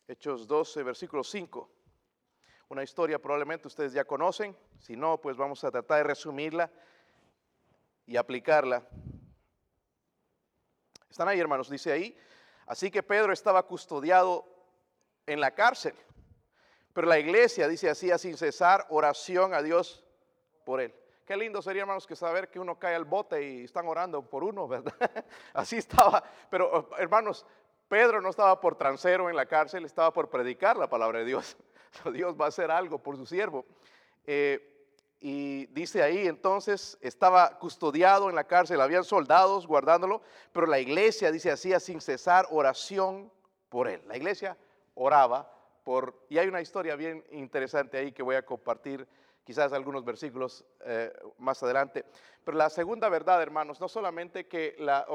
Hechos 0.07 0.47
12, 0.47 0.81
versículo 0.81 1.23
5. 1.23 1.69
Una 2.69 2.81
historia 2.81 3.21
probablemente 3.21 3.67
ustedes 3.67 3.93
ya 3.93 4.03
conocen. 4.03 4.57
Si 4.79 4.95
no, 4.95 5.21
pues 5.21 5.37
vamos 5.37 5.63
a 5.63 5.69
tratar 5.69 5.99
de 5.99 6.03
resumirla 6.05 6.71
y 8.07 8.17
aplicarla. 8.17 8.83
Están 11.07 11.27
ahí, 11.27 11.39
hermanos, 11.39 11.69
dice 11.69 11.91
ahí. 11.91 12.17
Así 12.65 12.89
que 12.89 13.03
Pedro 13.03 13.31
estaba 13.31 13.61
custodiado 13.67 14.47
en 15.27 15.39
la 15.39 15.51
cárcel 15.51 15.93
pero 16.93 17.07
la 17.07 17.19
iglesia 17.19 17.67
dice 17.67 17.89
así, 17.89 18.09
sin 18.17 18.37
cesar 18.37 18.85
oración 18.89 19.53
a 19.53 19.61
Dios 19.61 20.03
por 20.63 20.79
él. 20.79 20.93
Qué 21.25 21.35
lindo 21.37 21.61
sería, 21.61 21.81
hermanos, 21.81 22.05
que 22.05 22.15
saber 22.15 22.49
que 22.49 22.59
uno 22.59 22.77
cae 22.77 22.95
al 22.95 23.05
bote 23.05 23.41
y 23.41 23.63
están 23.63 23.87
orando 23.87 24.21
por 24.21 24.43
uno, 24.43 24.67
¿verdad? 24.67 24.93
Así 25.53 25.77
estaba. 25.77 26.21
Pero, 26.49 26.89
hermanos, 26.97 27.45
Pedro 27.87 28.21
no 28.21 28.29
estaba 28.29 28.59
por 28.59 28.75
transero 28.75 29.29
en 29.29 29.35
la 29.35 29.45
cárcel, 29.45 29.85
estaba 29.85 30.11
por 30.11 30.29
predicar 30.29 30.75
la 30.75 30.89
palabra 30.89 31.19
de 31.19 31.25
Dios. 31.25 31.55
Dios 32.13 32.35
va 32.39 32.45
a 32.45 32.47
hacer 32.49 32.69
algo 32.69 32.99
por 32.99 33.15
su 33.15 33.25
siervo. 33.25 33.65
Eh, 34.25 34.69
y 35.21 35.67
dice 35.67 36.03
ahí, 36.03 36.27
entonces, 36.27 36.97
estaba 36.99 37.57
custodiado 37.57 38.29
en 38.29 38.35
la 38.35 38.43
cárcel, 38.43 38.81
habían 38.81 39.05
soldados 39.05 39.65
guardándolo, 39.65 40.21
pero 40.51 40.67
la 40.67 40.79
iglesia, 40.79 41.31
dice 41.31 41.51
así, 41.51 41.71
sin 41.79 42.01
cesar 42.01 42.45
oración 42.51 43.31
por 43.69 43.87
él. 43.87 44.01
La 44.07 44.17
iglesia 44.17 44.57
oraba 44.93 45.52
y 46.29 46.37
hay 46.37 46.47
una 46.47 46.61
historia 46.61 46.95
bien 46.95 47.23
interesante 47.31 47.97
ahí 47.97 48.11
que 48.11 48.23
voy 48.23 48.35
a 48.35 48.45
compartir, 48.45 49.07
quizás 49.43 49.73
algunos 49.73 50.05
versículos 50.05 50.65
eh, 50.81 51.11
más 51.37 51.61
adelante. 51.63 52.05
Pero 52.43 52.57
la 52.57 52.69
segunda 52.69 53.09
verdad, 53.09 53.41
hermanos, 53.41 53.81
no 53.81 53.89
solamente 53.89 54.47
que 54.47 54.75
la, 54.79 55.05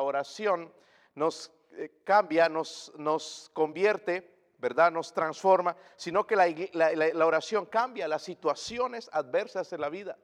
oración 0.00 0.72
nos 1.14 1.52
eh, 1.72 2.00
cambia, 2.04 2.48
nos, 2.48 2.92
nos 2.96 3.50
convierte, 3.52 4.30
¿verdad? 4.58 4.90
Nos 4.90 5.12
transforma, 5.12 5.76
sino 5.96 6.26
que 6.26 6.36
la, 6.36 7.26
oración 7.26 7.66
cambia 7.66 8.08
las 8.08 8.22
situaciones 8.22 9.10
adversas 9.12 9.72
en 9.74 9.80
la 9.82 9.90
vida. 9.90 10.16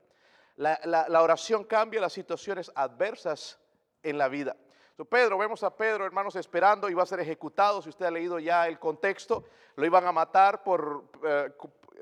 la 0.57 1.23
oración 1.23 1.65
cambia 1.65 2.01
las 2.01 2.15
situaciones 2.15 2.73
adversas 2.75 3.59
en 4.03 4.17
la 4.17 4.29
vida. 4.29 4.57
Pedro, 5.05 5.39
vemos 5.39 5.63
a 5.63 5.75
Pedro, 5.75 6.05
hermanos, 6.05 6.37
esperando, 6.37 6.89
iba 6.89 7.03
a 7.03 7.07
ser 7.07 7.21
ejecutado, 7.21 7.83
si 7.83 7.89
usted 7.89 8.07
ha 8.07 8.11
leído 8.11 8.39
ya 8.39 8.67
el 8.67 8.79
contexto, 8.79 9.45
lo 9.77 9.87
iban 9.87 10.07
a 10.07 10.13
matar 10.13 10.63
por 10.63 11.05
eh, 11.25 11.51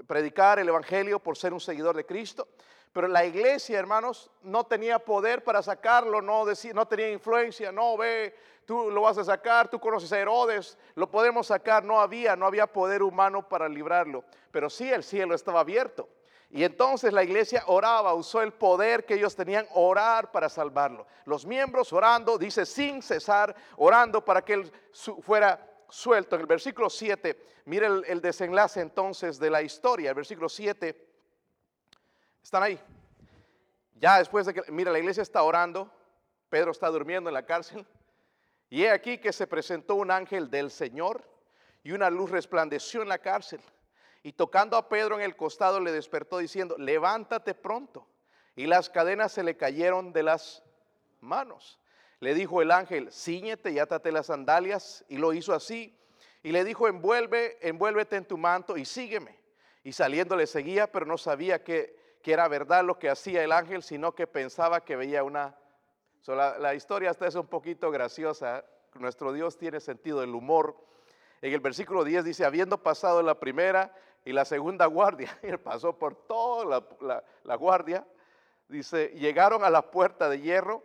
predicar 0.07 0.59
el 0.59 0.69
Evangelio, 0.69 1.19
por 1.19 1.37
ser 1.37 1.53
un 1.53 1.61
seguidor 1.61 1.97
de 1.97 2.07
Cristo. 2.07 2.49
Pero 2.93 3.07
la 3.07 3.25
iglesia, 3.25 3.79
hermanos, 3.79 4.31
no 4.43 4.65
tenía 4.65 4.99
poder 4.99 5.45
para 5.45 5.63
sacarlo, 5.63 6.23
no, 6.23 6.45
no 6.47 6.89
tenía 6.89 7.11
influencia, 7.11 7.71
no 7.71 7.97
ve, 7.97 8.35
tú 8.65 8.91
lo 8.91 9.03
vas 9.03 9.19
a 9.19 9.25
sacar, 9.25 9.69
tú 9.69 9.79
conoces 9.79 10.13
a 10.13 10.19
Herodes, 10.19 10.79
lo 10.95 11.11
podemos 11.11 11.47
sacar, 11.49 11.85
no 11.85 12.01
había, 12.01 12.35
no 12.35 12.47
había 12.47 12.67
poder 12.67 13.03
humano 13.03 13.49
para 13.49 13.69
librarlo. 13.69 14.25
Pero 14.51 14.71
sí 14.71 14.91
el 14.91 15.05
cielo 15.05 15.35
estaba 15.35 15.61
abierto. 15.61 16.09
Y 16.51 16.65
entonces 16.65 17.13
la 17.13 17.23
iglesia 17.23 17.63
oraba, 17.67 18.15
usó 18.15 18.41
el 18.41 18.53
poder 18.53 19.05
que 19.05 19.15
ellos 19.15 19.37
tenían, 19.37 19.67
orar 19.75 20.33
para 20.33 20.49
salvarlo. 20.49 21.07
Los 21.27 21.45
miembros 21.45 21.93
orando, 21.93 22.39
dice 22.39 22.65
sin 22.65 23.03
cesar, 23.03 23.55
orando 23.77 24.25
para 24.25 24.43
que 24.43 24.55
él 24.55 24.73
fuera 25.21 25.69
suelto. 25.91 26.37
En 26.37 26.41
el 26.41 26.47
versículo 26.47 26.89
7, 26.89 27.39
mire 27.67 27.87
el, 27.87 28.21
desenlace 28.23 28.81
entonces 28.81 29.39
de 29.39 29.51
la 29.51 29.61
historia. 29.61 30.11
El 30.11 30.15
versículo 30.15 30.49
7, 30.49 31.09
están 32.43 32.63
ahí. 32.63 32.81
Ya 33.97 34.19
después 34.19 34.47
de 34.47 34.55
que, 34.55 34.63
mira, 34.73 34.91
la 34.91 34.99
iglesia 34.99 35.23
está 35.23 35.43
orando, 35.43 35.93
Pedro 36.49 36.71
está 36.71 36.89
durmiendo 36.89 37.29
en 37.29 37.35
la 37.35 37.45
cárcel, 37.45 37.87
y 38.71 38.85
he 38.85 38.91
aquí 38.91 39.19
que 39.19 39.33
se 39.33 39.47
presentó 39.47 39.97
un 39.97 40.11
ángel 40.11 40.51
del 40.51 40.71
Señor 40.71 41.29
y 41.83 41.93
una 41.93 42.09
luz 42.11 42.31
resplandeció 42.31 43.03
en 43.03 43.09
la 43.09 43.19
cárcel. 43.19 43.61
Y 44.23 44.33
tocando 44.33 44.77
a 44.77 44.89
Pedro 44.89 45.17
en 45.17 45.23
el 45.23 45.37
costado 45.37 45.81
le 45.81 45.93
despertó 45.93 46.39
diciendo, 46.39 46.77
levántate 46.79 47.55
pronto. 47.55 48.07
Y 48.57 48.67
las 48.67 48.91
cadenas 48.91 49.33
se 49.33 49.43
le 49.43 49.57
cayeron 49.57 50.13
de 50.13 50.25
las 50.25 50.63
manos. 51.21 51.79
Le 52.21 52.35
dijo 52.35 52.61
el 52.61 52.73
ángel, 52.73 53.13
ciñete 53.13 53.71
y 53.71 53.79
átate 53.79 54.11
las 54.11 54.27
sandalias. 54.27 55.05
Y 55.09 55.19
lo 55.19 55.33
hizo 55.33 55.55
así. 55.55 55.97
Y 56.43 56.51
le 56.51 56.65
dijo, 56.65 56.89
envuelve, 56.89 57.59
envuélvete 57.61 58.17
en 58.17 58.25
tu 58.25 58.37
manto 58.37 58.77
y 58.77 58.85
sígueme. 58.85 59.39
Y 59.85 59.93
saliendo 59.93 60.37
le 60.37 60.47
seguía, 60.47 60.91
pero 60.91 61.07
no 61.07 61.17
sabía 61.17 61.63
que, 61.63 62.19
que 62.23 62.33
era 62.33 62.49
verdad 62.49 62.85
lo 62.85 62.99
que 62.99 63.09
hacía 63.09 63.45
el 63.45 63.53
ángel, 63.53 63.83
sino 63.83 64.15
que 64.15 64.27
pensaba 64.27 64.85
que 64.85 64.97
veía 64.97 65.23
una... 65.23 65.57
la, 66.27 66.59
la 66.59 66.75
historia 66.75 67.11
hasta 67.11 67.29
es 67.29 67.37
un 67.37 67.47
poquito 67.47 67.91
graciosa. 67.93 68.65
Nuestro 68.95 69.33
Dios 69.33 69.57
tiene 69.57 69.79
sentido 69.79 70.21
del 70.21 70.35
humor. 70.35 70.77
En 71.41 71.53
el 71.53 71.61
versículo 71.61 72.03
10 72.03 72.25
dice, 72.25 72.45
habiendo 72.45 72.83
pasado 72.83 73.23
la 73.23 73.39
primera 73.39 73.95
y 74.29 74.33
la 74.33 74.45
segunda 74.45 74.85
guardia, 74.85 75.39
él 75.43 75.59
pasó 75.59 75.99
por 75.99 76.15
toda 76.15 76.85
la, 77.45 77.57
guardia, 77.57 78.07
dice, 78.69 79.09
llegaron 79.15 79.65
a 79.65 79.71
la 79.71 79.91
puerta 79.91 80.29
de 80.29 80.43
hierro 80.43 80.83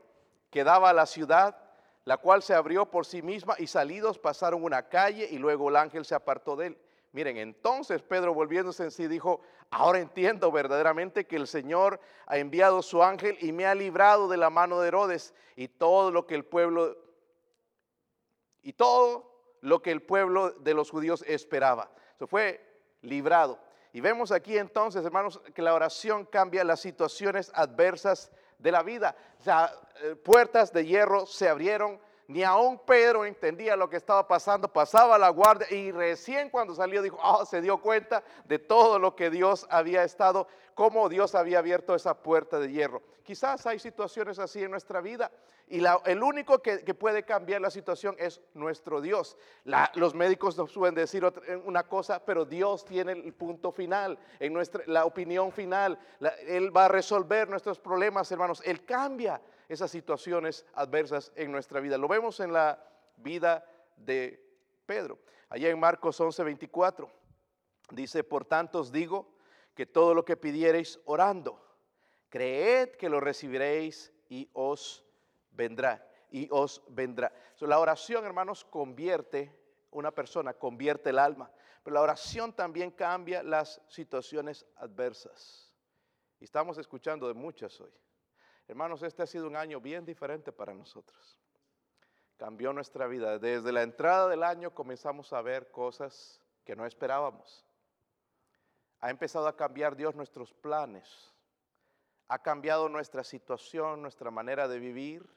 que 0.50 0.64
daba 0.64 0.92
a 0.92 0.94
la 0.94 1.06
ciudad, 1.06 1.58
la 2.06 2.16
cual 2.16 2.42
se 2.42 2.54
abrió 2.54 2.86
por 2.86 3.06
sí 3.06 3.22
misma 3.22 3.56
y 3.60 3.68
salidos 3.68 4.18
pasaron 4.18 4.64
una 4.64 4.88
calle 4.88 5.28
y 5.30 5.40
luego 5.40 5.68
el 5.68 5.76
ángel 5.76 6.06
se 6.06 6.16
apartó 6.16 6.56
de 6.56 6.68
él. 6.68 6.78
Miren, 7.12 7.36
entonces 7.36 8.02
Pedro 8.02 8.34
volviéndose 8.34 8.86
en 8.86 8.92
sí 8.92 9.08
dijo, 9.08 9.42
ahora 9.72 10.00
entiendo 10.00 10.50
verdaderamente 10.50 11.28
que 11.28 11.36
el 11.36 11.48
Señor 11.48 12.00
ha 12.28 12.38
enviado 12.38 12.82
su 12.82 13.04
ángel 13.04 13.38
y 13.42 13.52
me 13.52 13.66
ha 13.66 13.76
librado 13.76 14.30
de 14.30 14.38
la 14.38 14.52
mano 14.52 14.80
de 14.80 14.88
Herodes 14.88 15.34
y 15.58 15.68
todo 15.68 16.12
lo 16.12 16.26
que 16.28 16.36
el 16.36 16.46
pueblo, 16.46 16.96
y 18.62 18.72
todo 18.72 19.58
lo 19.60 19.82
que 19.82 19.92
el 19.92 20.02
pueblo 20.02 20.52
de 20.52 20.74
los 20.74 20.90
judíos 20.90 21.26
esperaba. 21.28 21.92
Eso 22.16 22.26
fue 22.26 22.73
librado. 23.04 23.60
Y 23.94 24.02
vemos 24.02 24.32
aquí 24.32 24.58
entonces, 24.58 25.06
hermanos, 25.06 25.40
que 25.54 25.62
la 25.62 25.76
oración 25.76 26.26
cambia 26.26 26.64
las 26.64 26.80
situaciones 26.80 27.52
adversas 27.54 28.32
de 28.58 28.72
la 28.72 28.82
vida. 28.82 29.16
O 29.40 29.44
eh, 30.02 30.16
puertas 30.16 30.74
de 30.74 30.86
hierro 30.86 31.28
se 31.28 31.48
abrieron 31.48 32.00
ni 32.28 32.44
aún 32.44 32.80
Pedro 32.80 33.26
entendía 33.26 33.76
lo 33.76 33.90
que 33.90 33.98
estaba 33.98 34.28
pasando, 34.28 34.68
pasaba 34.68 35.18
la 35.18 35.30
guardia 35.30 35.68
y 35.72 35.92
recién 35.92 36.50
cuando 36.50 36.74
salió 36.74 37.02
dijo, 37.02 37.20
oh, 37.22 37.46
se 37.46 37.62
dio 37.62 37.80
cuenta 37.80 38.24
de 38.46 38.60
todo 38.60 39.00
lo 39.00 39.16
que 39.16 39.30
Dios 39.30 39.68
había 39.70 40.04
estado, 40.04 40.48
cómo 40.74 41.10
Dios 41.10 41.36
había 41.36 41.60
abierto 41.60 41.96
esa 41.96 42.14
puerta 42.16 42.60
de 42.60 42.72
hierro. 42.72 43.02
Quizás 43.24 43.66
hay 43.66 43.80
situaciones 43.80 44.40
así 44.40 44.64
en 44.64 44.72
nuestra 44.72 45.00
vida 45.00 45.32
y 45.68 45.82
el 46.06 46.22
único 46.22 46.60
que, 46.60 46.80
puede 46.94 47.24
cambiar 47.24 47.62
la 47.62 47.72
situación 47.72 48.16
es 48.20 48.42
nuestro 48.54 49.02
Dios. 49.02 49.38
los 49.96 50.14
médicos 50.14 50.58
nos 50.58 50.74
pueden 50.74 50.96
decir 50.96 51.26
una 51.66 51.84
cosa, 51.84 52.24
pero 52.24 52.46
Dios 52.46 52.84
tiene 52.86 53.14
el 53.14 53.34
punto 53.34 53.72
final, 53.72 54.20
en 54.40 54.54
nuestra, 54.54 54.84
la 54.88 55.06
opinión 55.06 55.52
final. 55.52 55.98
él 56.48 56.76
va 56.76 56.86
a 56.86 56.90
resolver 56.90 57.50
nuestros 57.50 57.80
problemas, 57.80 58.32
hermanos. 58.32 58.62
Él 58.66 58.84
cambia 58.86 59.42
esas 59.70 59.92
situaciones 59.92 60.66
adversas 60.74 61.32
en 61.36 61.52
nuestra 61.52 61.80
vida. 61.80 61.98
Lo 61.98 62.08
vemos 62.08 62.40
en 62.40 62.54
la 62.54 62.84
vida 63.18 63.66
de 63.98 64.44
Pedro. 64.86 65.20
Allá 65.50 65.70
en 65.70 65.80
Marcos 65.80 66.20
11, 66.20 66.44
24 66.44 67.12
dice, 67.92 68.24
por 68.24 68.46
tanto 68.46 68.80
os 68.80 68.92
digo 68.92 69.34
que 69.76 69.86
todo 69.86 70.14
lo 70.14 70.26
que 70.26 70.38
pidiereis 70.38 71.00
orando, 71.06 71.62
creed 72.30 72.92
que 72.92 73.10
lo 73.10 73.20
recibiréis 73.20 74.12
y 74.30 74.50
os 74.54 75.04
vendrá. 75.52 76.08
Y 76.32 76.48
os 76.52 76.84
vendrá. 76.90 77.32
la 77.60 77.80
oración, 77.80 78.26
hermanos, 78.26 78.66
convierte 78.66 79.56
una 79.92 80.12
persona, 80.12 80.54
convierte 80.54 81.12
el 81.12 81.20
alma. 81.20 81.52
Pero 81.84 81.94
la 81.94 82.02
oración 82.02 82.54
también 82.54 82.92
cambia 82.92 83.44
las 83.44 83.82
situaciones 83.88 84.66
adversas. 84.78 85.72
Y 86.40 86.46
estamos 86.46 86.78
escuchando 86.78 87.28
de 87.28 87.34
muchas 87.34 87.80
hoy. 87.80 87.92
Hermanos, 88.68 89.04
este 89.04 89.24
ha 89.24 89.28
sido 89.28 89.48
un 89.48 89.56
año 89.56 89.82
bien 89.82 90.06
diferente 90.06 90.52
para 90.52 90.74
nosotros. 90.74 91.38
Cambió 92.38 92.72
nuestra 92.74 93.08
vida. 93.08 93.38
Desde 93.38 93.72
la 93.72 93.84
entrada 93.84 94.30
del 94.30 94.44
año 94.44 94.74
comenzamos 94.74 95.34
a 95.34 95.42
ver 95.42 95.70
cosas 95.70 96.42
que 96.64 96.76
no 96.76 96.86
esperábamos. 96.86 97.66
Ha 99.02 99.10
empezado 99.10 99.48
a 99.48 99.56
cambiar 99.56 99.96
Dios 99.96 100.16
nuestros 100.16 100.54
planes. 100.54 101.34
Ha 102.30 102.40
cambiado 102.40 102.88
nuestra 102.88 103.24
situación, 103.24 104.02
nuestra 104.02 104.32
manera 104.32 104.68
de 104.68 104.80
vivir. 104.80 105.30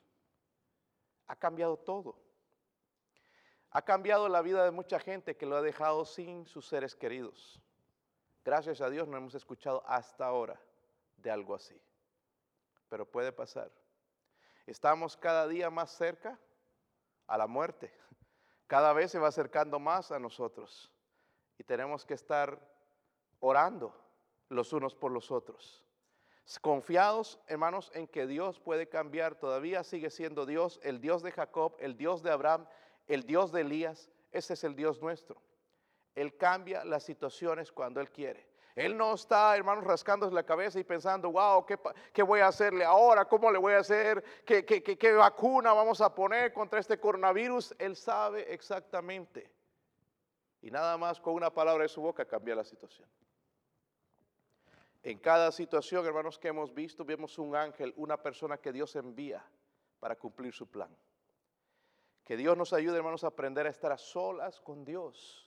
Ha 1.27 1.35
cambiado 1.35 1.77
todo. 1.77 2.17
Ha 3.71 3.83
cambiado 3.83 4.29
la 4.29 4.41
vida 4.41 4.65
de 4.65 4.71
mucha 4.71 5.01
gente 5.01 5.37
que 5.37 5.47
lo 5.47 5.57
ha 5.57 5.63
dejado 5.63 6.05
sin 6.05 6.47
sus 6.47 6.69
seres 6.69 6.95
queridos. 6.95 7.61
Gracias 8.45 8.81
a 8.81 8.89
Dios 8.89 9.09
no 9.09 9.17
hemos 9.17 9.35
escuchado 9.35 9.83
hasta 9.87 10.25
ahora 10.25 10.59
de 11.17 11.31
algo 11.33 11.57
así 11.57 11.79
pero 12.89 13.07
puede 13.11 13.33
pasar. 13.33 13.71
Estamos 14.67 15.17
cada 15.17 15.47
día 15.47 15.71
más 15.71 15.91
cerca 15.91 16.39
a 17.27 17.39
la 17.39 17.47
muerte. 17.47 17.93
Cada 18.67 18.93
vez 18.93 19.13
se 19.13 19.19
va 19.19 19.29
acercando 19.29 19.79
más 19.79 20.11
a 20.11 20.19
nosotros. 20.19 20.93
Y 21.59 21.65
tenemos 21.65 22.05
que 22.05 22.15
estar 22.15 22.61
orando 23.41 23.95
los 24.49 24.73
unos 24.73 24.95
por 24.95 25.13
los 25.13 25.31
otros. 25.31 25.83
Confiados, 26.61 27.41
hermanos, 27.49 27.91
en 27.95 28.07
que 28.07 28.27
Dios 28.27 28.61
puede 28.61 28.89
cambiar. 28.89 29.35
Todavía 29.37 29.83
sigue 29.83 30.11
siendo 30.11 30.47
Dios, 30.47 30.79
el 30.83 31.01
Dios 31.01 31.23
de 31.23 31.33
Jacob, 31.33 31.77
el 31.81 31.97
Dios 31.97 32.23
de 32.23 32.31
Abraham, 32.31 32.67
el 33.07 33.25
Dios 33.25 33.53
de 33.53 33.63
Elías. 33.63 34.11
Ese 34.31 34.55
es 34.55 34.65
el 34.65 34.77
Dios 34.77 35.01
nuestro. 35.01 35.43
Él 36.15 36.37
cambia 36.37 36.85
las 36.85 37.03
situaciones 37.03 37.73
cuando 37.73 38.01
Él 38.01 38.11
quiere. 38.11 38.49
Él 38.77 38.95
no 38.95 39.15
está, 39.15 39.57
hermanos, 39.57 39.85
rascándose 39.85 40.35
la 40.35 40.43
cabeza 40.43 40.79
y 40.79 40.85
pensando, 40.85 41.33
wow, 41.33 41.65
¿qué, 42.13 42.23
voy 42.23 42.41
a 42.41 42.49
hacerle 42.49 42.85
ahora? 42.85 43.25
¿Cómo 43.25 43.51
le 43.51 43.59
voy 43.59 43.73
a 43.73 43.79
hacer? 43.79 44.23
¿Qué, 44.45 44.67
qué 44.67 45.13
vacuna 45.15 45.73
vamos 45.73 46.03
a 46.03 46.15
poner 46.15 46.53
contra 46.53 46.79
este 46.79 47.01
coronavirus? 47.01 47.75
Él 47.79 47.97
sabe 47.97 48.53
exactamente. 48.53 49.51
Y 50.61 50.71
nada 50.71 50.99
más 50.99 51.19
con 51.19 51.33
una 51.33 51.49
palabra 51.49 51.85
de 51.85 51.89
su 51.89 52.03
boca 52.03 52.27
cambia 52.27 52.55
la 52.55 52.65
situación. 52.65 53.09
En 55.03 55.21
cada 55.21 55.51
situación, 55.53 56.05
hermanos, 56.05 56.39
que 56.39 56.49
hemos 56.49 56.75
visto, 56.75 57.03
vemos 57.03 57.39
un 57.39 57.57
ángel, 57.57 57.95
una 57.97 58.19
persona 58.19 58.59
que 58.59 58.73
Dios 58.73 58.95
envía 58.95 59.43
para 60.01 60.17
cumplir 60.17 60.53
su 60.53 60.67
plan. 60.67 60.95
Que 62.27 62.37
Dios 62.37 62.59
nos 62.59 62.75
ayude, 62.75 62.99
hermanos, 62.99 63.25
a 63.25 63.29
aprender 63.29 63.67
a 63.67 63.71
estar 63.71 63.91
a 63.91 63.97
solas 63.97 64.61
con 64.61 64.85
Dios 64.85 65.46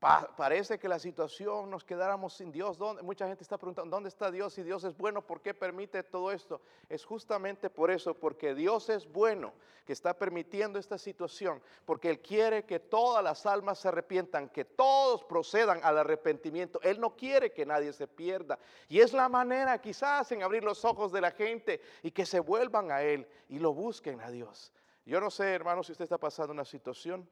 parece 0.00 0.78
que 0.78 0.88
la 0.88 0.98
situación 0.98 1.70
nos 1.70 1.84
quedáramos 1.84 2.32
sin 2.32 2.50
Dios. 2.50 2.78
Mucha 3.02 3.28
gente 3.28 3.42
está 3.42 3.58
preguntando, 3.58 3.94
¿dónde 3.94 4.08
está 4.08 4.30
Dios? 4.30 4.54
Si 4.54 4.62
Dios 4.62 4.82
es 4.84 4.96
bueno, 4.96 5.20
¿por 5.20 5.42
qué 5.42 5.52
permite 5.52 6.02
todo 6.02 6.32
esto? 6.32 6.62
Es 6.88 7.04
justamente 7.04 7.68
por 7.68 7.90
eso, 7.90 8.14
porque 8.14 8.54
Dios 8.54 8.88
es 8.88 9.10
bueno, 9.12 9.52
que 9.84 9.92
está 9.92 10.14
permitiendo 10.14 10.78
esta 10.78 10.96
situación, 10.96 11.60
porque 11.84 12.08
Él 12.08 12.20
quiere 12.20 12.64
que 12.64 12.80
todas 12.80 13.22
las 13.22 13.44
almas 13.44 13.78
se 13.78 13.88
arrepientan, 13.88 14.48
que 14.48 14.64
todos 14.64 15.22
procedan 15.24 15.80
al 15.82 15.98
arrepentimiento. 15.98 16.80
Él 16.82 16.98
no 16.98 17.14
quiere 17.14 17.52
que 17.52 17.66
nadie 17.66 17.92
se 17.92 18.08
pierda. 18.08 18.58
Y 18.88 19.00
es 19.00 19.12
la 19.12 19.28
manera 19.28 19.78
quizás 19.80 20.32
en 20.32 20.42
abrir 20.42 20.64
los 20.64 20.84
ojos 20.86 21.12
de 21.12 21.20
la 21.20 21.30
gente 21.30 21.80
y 22.02 22.10
que 22.10 22.24
se 22.24 22.40
vuelvan 22.40 22.90
a 22.90 23.02
Él 23.02 23.28
y 23.48 23.58
lo 23.58 23.74
busquen 23.74 24.20
a 24.22 24.30
Dios. 24.30 24.72
Yo 25.04 25.20
no 25.20 25.30
sé, 25.30 25.52
hermano, 25.52 25.82
si 25.82 25.92
usted 25.92 26.04
está 26.04 26.18
pasando 26.18 26.52
una 26.52 26.64
situación 26.64 27.28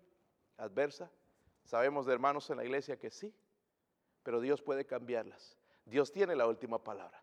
adversa. 0.59 1.11
Sabemos 1.68 2.07
de 2.07 2.14
hermanos 2.14 2.48
en 2.48 2.57
la 2.57 2.64
iglesia 2.64 2.98
que 2.98 3.11
sí, 3.11 3.31
pero 4.22 4.40
Dios 4.40 4.62
puede 4.62 4.87
cambiarlas. 4.87 5.59
Dios 5.85 6.11
tiene 6.11 6.35
la 6.35 6.46
última 6.46 6.83
palabra. 6.83 7.22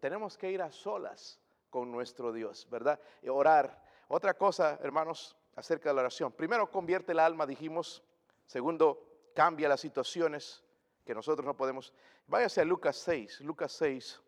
tenemos 0.00 0.36
que 0.36 0.50
ir 0.50 0.62
a 0.62 0.72
solas 0.72 1.38
con 1.70 1.92
nuestro 1.92 2.32
Dios, 2.32 2.66
¿verdad? 2.68 2.98
Orar. 3.28 3.84
Otra 4.08 4.34
cosa, 4.34 4.80
hermanos, 4.82 5.36
acerca 5.54 5.90
de 5.90 5.94
la 5.94 6.00
oración. 6.00 6.32
Primero, 6.32 6.68
convierte 6.72 7.12
el 7.12 7.20
alma, 7.20 7.46
dijimos. 7.46 8.02
Segundo, 8.46 9.30
cambia 9.32 9.68
las 9.68 9.80
situaciones 9.80 10.64
que 11.04 11.14
nosotros 11.14 11.46
no 11.46 11.56
podemos. 11.56 11.94
Váyase 12.26 12.62
a 12.62 12.64
Lucas 12.64 12.96
6, 12.96 13.42
Lucas 13.42 13.70
6, 13.74 14.20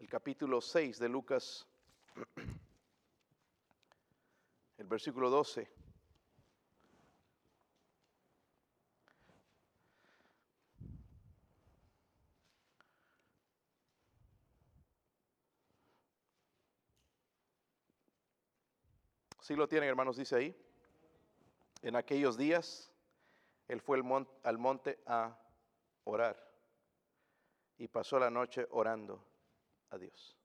el 0.00 0.08
capítulo 0.08 0.60
6 0.60 0.98
de 0.98 1.08
Lucas, 1.08 1.68
el 4.76 4.86
versículo 4.88 5.30
12. 5.30 5.75
Si 19.46 19.54
lo 19.54 19.68
tienen, 19.68 19.88
hermanos, 19.88 20.16
dice 20.16 20.34
ahí. 20.34 20.56
En 21.80 21.94
aquellos 21.94 22.36
días, 22.36 22.90
él 23.68 23.80
fue 23.80 23.96
al 24.42 24.58
monte 24.58 24.98
a 25.06 25.38
orar 26.02 26.36
y 27.78 27.86
pasó 27.86 28.18
la 28.18 28.28
noche 28.28 28.66
orando. 28.70 29.24
a 29.90 29.98
Dios. 29.98 30.36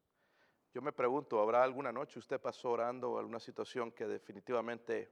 Yo 0.71 0.83
me 0.83 0.91
pregunto, 0.91 1.41
¿habrá 1.41 1.63
alguna 1.63 1.91
noche 1.91 2.19
usted 2.19 2.39
pasó 2.39 2.69
orando 2.69 3.17
alguna 3.17 3.39
situación 3.39 3.91
que 3.91 4.05
definitivamente 4.05 5.11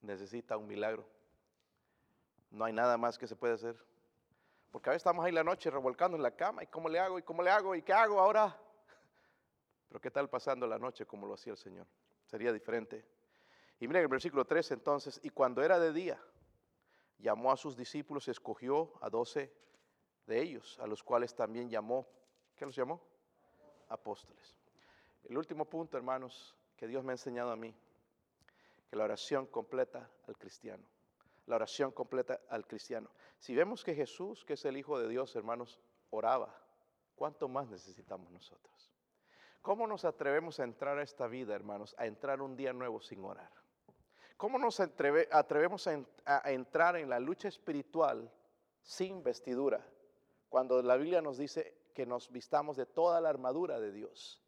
necesita 0.00 0.56
un 0.56 0.68
milagro? 0.68 1.06
No 2.50 2.64
hay 2.64 2.72
nada 2.72 2.96
más 2.96 3.18
que 3.18 3.26
se 3.26 3.36
puede 3.36 3.52
hacer. 3.52 3.76
Porque 4.70 4.88
a 4.88 4.92
veces 4.92 5.00
estamos 5.00 5.22
ahí 5.22 5.32
la 5.32 5.44
noche 5.44 5.70
revolcando 5.70 6.16
en 6.16 6.22
la 6.22 6.34
cama, 6.34 6.62
¿y 6.62 6.66
cómo 6.68 6.88
le 6.88 6.98
hago? 6.98 7.18
¿Y 7.18 7.22
cómo 7.22 7.42
le 7.42 7.50
hago? 7.50 7.74
¿Y 7.74 7.82
qué 7.82 7.92
hago 7.92 8.18
ahora? 8.18 8.58
Pero 9.90 10.00
¿qué 10.00 10.10
tal 10.10 10.30
pasando 10.30 10.66
la 10.66 10.78
noche 10.78 11.04
como 11.04 11.26
lo 11.26 11.34
hacía 11.34 11.52
el 11.52 11.58
Señor? 11.58 11.86
Sería 12.28 12.52
diferente. 12.52 13.04
Y 13.80 13.88
miren 13.88 14.02
el 14.02 14.08
versículo 14.08 14.44
3 14.44 14.70
entonces, 14.70 15.20
y 15.22 15.30
cuando 15.30 15.62
era 15.62 15.78
de 15.80 15.92
día, 15.92 16.22
llamó 17.18 17.50
a 17.50 17.56
sus 17.56 17.76
discípulos 17.76 18.28
y 18.28 18.30
escogió 18.30 18.92
a 19.02 19.10
doce 19.10 19.52
de 20.26 20.40
ellos, 20.40 20.78
a 20.80 20.86
los 20.86 21.02
cuales 21.02 21.34
también 21.34 21.68
llamó, 21.68 22.06
¿qué 22.54 22.64
los 22.64 22.76
llamó? 22.76 23.02
Apóstoles. 23.88 24.56
El 25.24 25.36
último 25.36 25.64
punto, 25.64 25.96
hermanos, 25.96 26.54
que 26.76 26.86
Dios 26.86 27.02
me 27.02 27.10
ha 27.10 27.14
enseñado 27.14 27.50
a 27.50 27.56
mí, 27.56 27.74
que 28.88 28.96
la 28.96 29.04
oración 29.04 29.46
completa 29.46 30.08
al 30.28 30.38
cristiano 30.38 30.84
la 31.48 31.56
oración 31.56 31.90
completa 31.90 32.40
al 32.50 32.66
cristiano. 32.66 33.10
Si 33.38 33.54
vemos 33.54 33.82
que 33.82 33.94
Jesús, 33.94 34.44
que 34.44 34.52
es 34.52 34.64
el 34.64 34.76
Hijo 34.76 34.98
de 34.98 35.08
Dios, 35.08 35.34
hermanos, 35.34 35.80
oraba, 36.10 36.54
¿cuánto 37.16 37.48
más 37.48 37.68
necesitamos 37.68 38.30
nosotros? 38.30 38.92
¿Cómo 39.68 39.86
nos 39.86 40.06
atrevemos 40.06 40.58
a 40.60 40.64
entrar 40.64 40.96
a 40.96 41.02
esta 41.02 41.26
vida, 41.26 41.54
hermanos, 41.54 41.94
a 41.98 42.06
entrar 42.06 42.40
un 42.40 42.56
día 42.56 42.72
nuevo 42.72 43.02
sin 43.02 43.22
orar? 43.22 43.50
¿Cómo 44.38 44.58
nos 44.58 44.80
atrevemos 44.80 45.86
a, 45.86 46.06
a 46.24 46.50
entrar 46.52 46.96
en 46.96 47.10
la 47.10 47.20
lucha 47.20 47.48
espiritual 47.48 48.32
sin 48.80 49.22
vestidura? 49.22 49.86
Cuando 50.48 50.80
la 50.80 50.96
Biblia 50.96 51.20
nos 51.20 51.36
dice 51.36 51.90
que 51.92 52.06
nos 52.06 52.32
vistamos 52.32 52.78
de 52.78 52.86
toda 52.86 53.20
la 53.20 53.28
armadura 53.28 53.78
de 53.78 53.92
Dios. 53.92 54.42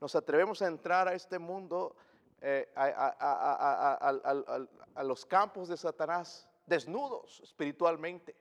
Nos 0.00 0.16
atrevemos 0.16 0.62
a 0.62 0.68
entrar 0.68 1.06
a 1.06 1.12
este 1.12 1.38
mundo 1.38 1.94
eh, 2.40 2.72
a, 2.74 3.92
los 5.04 5.26
campos 5.26 5.68
de 5.68 5.76
Satanás, 5.76 6.48
desnudos 6.64 7.40
espiritualmente. 7.40 8.34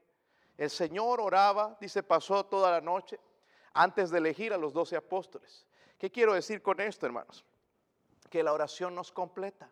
El 0.55 0.69
Señor 0.69 1.19
oraba, 1.19 1.77
dice, 1.81 2.01
pasó 2.01 2.45
toda 2.45 2.71
la 2.71 2.79
noche 2.79 3.19
antes 3.73 4.09
de 4.09 4.19
elegir 4.19 4.53
a 4.53 4.57
los 4.57 4.71
doce 4.71 4.95
apóstoles. 4.95 5.67
¿Qué 6.01 6.09
quiero 6.09 6.33
decir 6.33 6.63
con 6.63 6.81
esto, 6.81 7.05
hermanos? 7.05 7.45
Que 8.27 8.41
la 8.41 8.53
oración 8.53 8.95
nos 8.95 9.11
completa. 9.11 9.69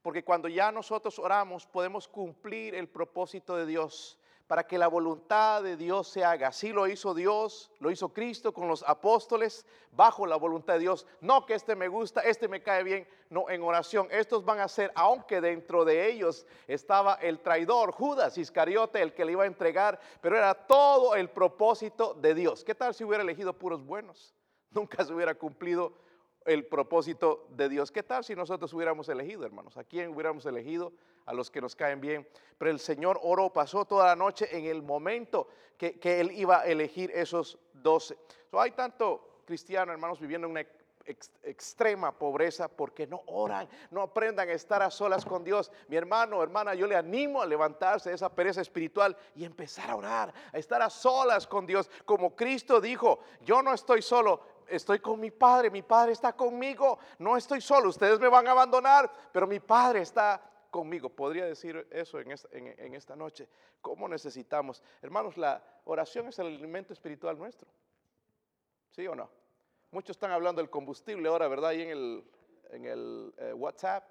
Porque 0.00 0.22
cuando 0.22 0.46
ya 0.46 0.70
nosotros 0.70 1.18
oramos 1.18 1.66
podemos 1.66 2.06
cumplir 2.06 2.76
el 2.76 2.88
propósito 2.88 3.56
de 3.56 3.66
Dios 3.66 4.16
para 4.46 4.64
que 4.64 4.78
la 4.78 4.86
voluntad 4.86 5.60
de 5.60 5.76
Dios 5.76 6.06
se 6.06 6.24
haga. 6.24 6.46
Así 6.46 6.72
lo 6.72 6.86
hizo 6.86 7.14
Dios, 7.14 7.72
lo 7.80 7.90
hizo 7.90 8.12
Cristo 8.12 8.54
con 8.54 8.68
los 8.68 8.84
apóstoles, 8.84 9.66
bajo 9.90 10.24
la 10.24 10.36
voluntad 10.36 10.74
de 10.74 10.78
Dios. 10.78 11.04
No 11.20 11.46
que 11.46 11.54
este 11.54 11.74
me 11.74 11.88
gusta, 11.88 12.20
este 12.20 12.46
me 12.46 12.62
cae 12.62 12.84
bien, 12.84 13.08
no 13.28 13.50
en 13.50 13.60
oración. 13.64 14.06
Estos 14.12 14.44
van 14.44 14.60
a 14.60 14.68
ser, 14.68 14.92
aunque 14.94 15.40
dentro 15.40 15.84
de 15.84 16.08
ellos 16.12 16.46
estaba 16.68 17.14
el 17.14 17.40
traidor, 17.40 17.90
Judas 17.90 18.38
Iscariote, 18.38 19.02
el 19.02 19.14
que 19.14 19.24
le 19.24 19.32
iba 19.32 19.42
a 19.42 19.48
entregar, 19.48 19.98
pero 20.20 20.36
era 20.36 20.54
todo 20.54 21.16
el 21.16 21.28
propósito 21.28 22.14
de 22.14 22.36
Dios. 22.36 22.62
¿Qué 22.62 22.76
tal 22.76 22.94
si 22.94 23.02
hubiera 23.02 23.24
elegido 23.24 23.52
puros 23.52 23.84
buenos? 23.84 24.32
Nunca 24.74 25.04
se 25.04 25.12
hubiera 25.12 25.34
cumplido 25.34 25.92
el 26.44 26.66
propósito 26.66 27.46
de 27.50 27.68
Dios. 27.68 27.92
¿Qué 27.92 28.02
tal 28.02 28.24
si 28.24 28.34
nosotros 28.34 28.72
hubiéramos 28.72 29.08
elegido, 29.08 29.44
hermanos? 29.44 29.76
¿A 29.76 29.84
quién 29.84 30.14
hubiéramos 30.14 30.46
elegido? 30.46 30.92
A 31.26 31.32
los 31.32 31.50
que 31.50 31.60
nos 31.60 31.76
caen 31.76 32.00
bien. 32.00 32.26
Pero 32.58 32.70
el 32.70 32.80
Señor 32.80 33.20
oró, 33.22 33.52
pasó 33.52 33.84
toda 33.84 34.06
la 34.06 34.16
noche 34.16 34.48
en 34.56 34.64
el 34.64 34.82
momento 34.82 35.48
que, 35.76 36.20
Él 36.20 36.32
iba 36.32 36.60
a 36.60 36.66
elegir 36.66 37.10
esos 37.14 37.58
doce. 37.72 38.16
hay 38.52 38.70
tanto 38.72 39.42
cristiano, 39.44 39.92
hermanos, 39.92 40.20
viviendo 40.20 40.46
en 40.46 40.52
una 40.52 40.66
extrema 41.42 42.16
pobreza 42.16 42.68
porque 42.68 43.06
no 43.06 43.22
oran, 43.26 43.68
no 43.90 44.02
aprendan 44.02 44.48
a 44.48 44.52
estar 44.52 44.82
a 44.82 44.90
solas 44.90 45.24
con 45.24 45.42
Dios. 45.44 45.70
Mi 45.88 45.96
hermano, 45.96 46.42
hermana, 46.42 46.74
yo 46.74 46.86
le 46.86 46.96
animo 46.96 47.42
a 47.42 47.46
levantarse 47.46 48.10
de 48.10 48.14
esa 48.14 48.28
pereza 48.28 48.60
espiritual 48.60 49.16
y 49.34 49.44
empezar 49.44 49.90
a 49.90 49.96
orar, 49.96 50.32
a 50.52 50.58
estar 50.58 50.80
a 50.82 50.90
solas 50.90 51.46
con 51.46 51.66
Dios. 51.66 51.90
Como 52.04 52.34
Cristo 52.36 52.80
dijo, 52.80 53.20
yo 53.44 53.62
no 53.62 53.74
estoy 53.74 54.02
solo, 54.02 54.40
estoy 54.72 54.98
con 54.98 55.20
mi 55.20 55.30
Padre, 55.30 55.70
mi 55.70 55.82
Padre 55.82 56.12
está 56.12 56.32
conmigo, 56.32 56.98
no 57.18 57.36
estoy 57.36 57.60
solo, 57.60 57.90
ustedes 57.90 58.18
me 58.18 58.28
van 58.28 58.48
a 58.48 58.52
abandonar, 58.52 59.10
pero 59.30 59.46
mi 59.46 59.60
Padre 59.60 60.00
está 60.00 60.40
conmigo. 60.70 61.10
Podría 61.10 61.44
decir 61.44 61.86
eso 61.90 62.18
en 62.18 62.32
esta, 62.94 63.14
noche. 63.14 63.48
¿Cómo 63.80 64.08
necesitamos? 64.08 64.82
Hermanos, 65.02 65.36
la 65.36 65.62
oración 65.84 66.28
es 66.28 66.38
el 66.38 66.46
alimento 66.46 66.92
espiritual 66.92 67.38
nuestro. 67.38 67.68
¿Sí 68.90 69.06
o 69.06 69.14
no? 69.14 69.30
Muchos 69.90 70.16
están 70.16 70.32
hablando 70.32 70.60
del 70.60 70.70
combustible 70.70 71.28
ahora, 71.28 71.46
¿verdad? 71.46 71.70
Ahí 71.70 71.82
en 71.82 71.90
el, 71.90 72.24
en 72.70 72.84
el 72.86 73.34
eh, 73.36 73.52
WhatsApp. 73.52 74.10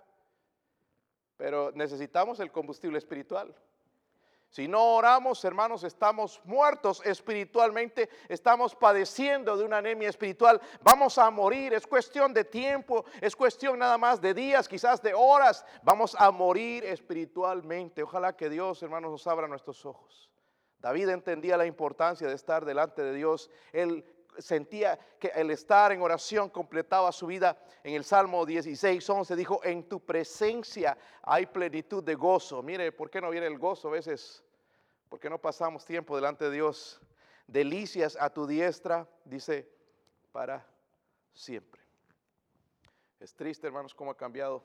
Pero 1.35 1.71
necesitamos 1.71 2.39
el 2.39 2.51
combustible 2.51 2.99
espiritual. 2.99 3.55
Si 4.51 4.67
no 4.67 4.95
oramos, 4.95 5.45
hermanos, 5.45 5.85
estamos 5.85 6.41
muertos 6.43 7.01
espiritualmente, 7.05 8.09
estamos 8.27 8.75
padeciendo 8.75 9.55
de 9.55 9.63
una 9.63 9.77
anemia 9.77 10.09
espiritual, 10.09 10.59
vamos 10.81 11.17
a 11.17 11.29
morir, 11.31 11.73
es 11.73 11.87
cuestión 11.87 12.33
de 12.33 12.43
tiempo, 12.43 13.05
es 13.21 13.33
cuestión 13.33 13.79
nada 13.79 13.97
más 13.97 14.19
de 14.19 14.33
días, 14.33 14.67
quizás 14.67 15.01
de 15.01 15.13
horas, 15.13 15.65
vamos 15.83 16.17
a 16.19 16.31
morir 16.31 16.83
espiritualmente. 16.83 18.03
Ojalá 18.03 18.35
que 18.35 18.49
Dios, 18.49 18.83
hermanos, 18.83 19.11
nos 19.11 19.25
abra 19.25 19.47
nuestros 19.47 19.85
ojos. 19.85 20.29
David 20.79 21.07
entendía 21.07 21.55
la 21.55 21.65
importancia 21.65 22.27
de 22.27 22.35
estar 22.35 22.65
delante 22.65 23.01
de 23.01 23.13
Dios. 23.13 23.49
Él 23.71 24.03
sentía 24.37 24.97
que 25.19 25.29
el 25.29 25.51
estar 25.51 25.91
en 25.91 26.01
oración 26.01 26.49
completaba 26.49 27.11
su 27.11 27.27
vida. 27.27 27.57
En 27.83 27.95
el 27.95 28.03
Salmo 28.03 28.45
16, 28.45 29.07
11 29.09 29.35
dijo, 29.35 29.61
en 29.63 29.87
tu 29.87 29.99
presencia 29.99 30.97
hay 31.21 31.45
plenitud 31.45 32.03
de 32.03 32.15
gozo. 32.15 32.61
Mire, 32.61 32.91
¿por 32.91 33.09
qué 33.09 33.21
no 33.21 33.29
viene 33.29 33.47
el 33.47 33.57
gozo 33.57 33.89
a 33.89 33.91
veces? 33.91 34.43
¿Por 35.09 35.19
qué 35.19 35.29
no 35.29 35.39
pasamos 35.39 35.85
tiempo 35.85 36.15
delante 36.15 36.45
de 36.45 36.51
Dios? 36.51 37.01
Delicias 37.47 38.17
a 38.19 38.29
tu 38.29 38.47
diestra, 38.47 39.07
dice, 39.25 39.69
para 40.31 40.65
siempre. 41.33 41.81
Es 43.19 43.35
triste, 43.35 43.67
hermanos, 43.67 43.93
cómo 43.93 44.11
ha 44.11 44.17
cambiado 44.17 44.63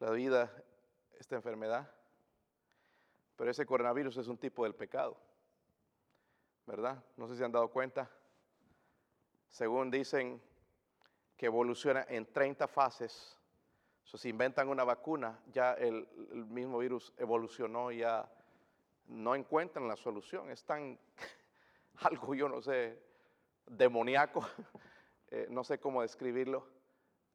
la 0.00 0.10
vida 0.10 0.52
esta 1.18 1.36
enfermedad. 1.36 1.90
Pero 3.36 3.50
ese 3.50 3.64
coronavirus 3.66 4.16
es 4.18 4.28
un 4.28 4.38
tipo 4.38 4.64
del 4.64 4.74
pecado, 4.74 5.16
¿verdad? 6.66 7.02
No 7.16 7.26
sé 7.26 7.36
si 7.36 7.42
han 7.42 7.52
dado 7.52 7.68
cuenta 7.68 8.10
según 9.54 9.88
dicen 9.88 10.42
que 11.36 11.46
evoluciona 11.46 12.04
en 12.08 12.26
30 12.26 12.66
fases. 12.66 13.38
si 14.02 14.28
inventan 14.28 14.68
una 14.68 14.82
vacuna, 14.82 15.38
ya 15.52 15.74
el, 15.74 16.08
mismo 16.48 16.78
virus 16.78 17.14
evolucionó, 17.16 17.92
ya 17.92 18.28
no 19.06 19.36
encuentran 19.36 19.86
la 19.86 19.94
solución. 19.94 20.50
Es 20.50 20.64
tan 20.64 20.98
algo, 22.00 22.34
yo 22.34 22.48
no 22.48 22.60
sé, 22.60 23.00
demoníaco, 23.66 24.44
eh, 25.30 25.46
no 25.48 25.62
sé 25.62 25.78
cómo 25.78 26.02
describirlo, 26.02 26.66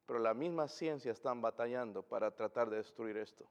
pero 0.04 0.18
la 0.18 0.34
misma 0.34 0.68
ciencia 0.68 1.12
están 1.12 1.40
batallando 1.40 2.02
para 2.02 2.30
tratar 2.30 2.68
de 2.68 2.76
destruir 2.76 3.16
esto. 3.16 3.46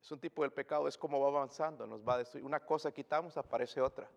Es 0.00 0.12
un 0.12 0.20
tipo 0.20 0.42
del 0.42 0.52
pecado, 0.52 0.86
es 0.86 0.96
como 0.96 1.18
va 1.18 1.26
avanzando, 1.26 1.84
nos 1.84 2.06
va 2.06 2.14
a 2.14 2.18
destruir. 2.18 2.44
Una 2.44 2.60
cosa 2.60 2.92
quitamos, 2.92 3.36
aparece 3.36 3.80
otra, 3.80 4.08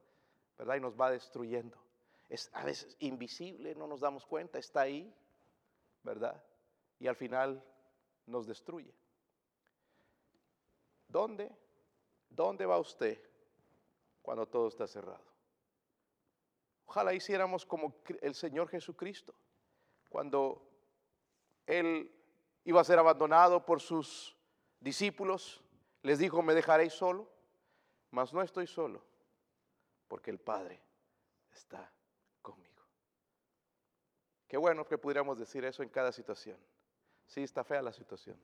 ¿verdad? 0.56 0.75
Y 0.75 0.82
nos 0.82 0.93
va 0.95 1.10
destruyendo 1.10 1.87
es 2.29 2.49
a 2.53 2.63
veces 2.65 2.95
invisible, 2.99 3.75
no 3.75 3.87
nos 3.87 4.01
damos 4.01 4.25
cuenta, 4.25 4.59
está 4.59 4.81
ahí, 4.81 5.13
¿verdad? 6.03 6.43
Y 6.99 7.07
al 7.07 7.15
final 7.15 7.63
nos 8.25 8.45
destruye. 8.47 8.93
¿Dónde? 11.07 11.49
¿Dónde 12.29 12.65
va 12.65 12.79
usted 12.79 13.21
cuando 14.21 14.45
todo 14.45 14.67
está 14.67 14.87
cerrado? 14.87 15.23
Ojalá 16.85 17.13
hiciéramos 17.13 17.65
como 17.65 17.95
el 18.21 18.33
Señor 18.35 18.69
Jesucristo, 18.69 19.33
cuando 20.09 20.65
Él 21.65 22.13
iba 22.63 22.81
a 22.81 22.85
ser 22.85 22.99
abandonado 22.99 23.65
por 23.65 23.81
sus 23.81 24.35
discípulos, 24.79 25.61
les 26.01 26.19
dijo, 26.19 26.41
me 26.41 26.53
dejaréis 26.53 26.93
solo, 26.93 27.29
mas 28.11 28.33
no 28.33 28.41
estoy 28.41 28.67
solo, 28.67 29.03
porque 30.07 30.31
el 30.31 30.39
Padre 30.39 30.81
está. 31.51 31.91
Qué 34.47 34.57
bueno 34.57 34.86
que 34.86 34.97
pudiéramos 34.97 35.38
decir 35.38 35.65
eso 35.65 35.83
en 35.83 35.89
cada 35.89 36.12
situación. 36.12 36.57
Sí, 37.25 37.43
está 37.43 37.63
fea 37.63 37.81
la 37.81 37.91
situación, 37.91 38.39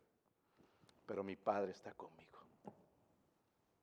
pero 1.06 1.24
mi 1.24 1.36
Padre 1.36 1.72
está 1.72 1.94
conmigo. 1.94 2.40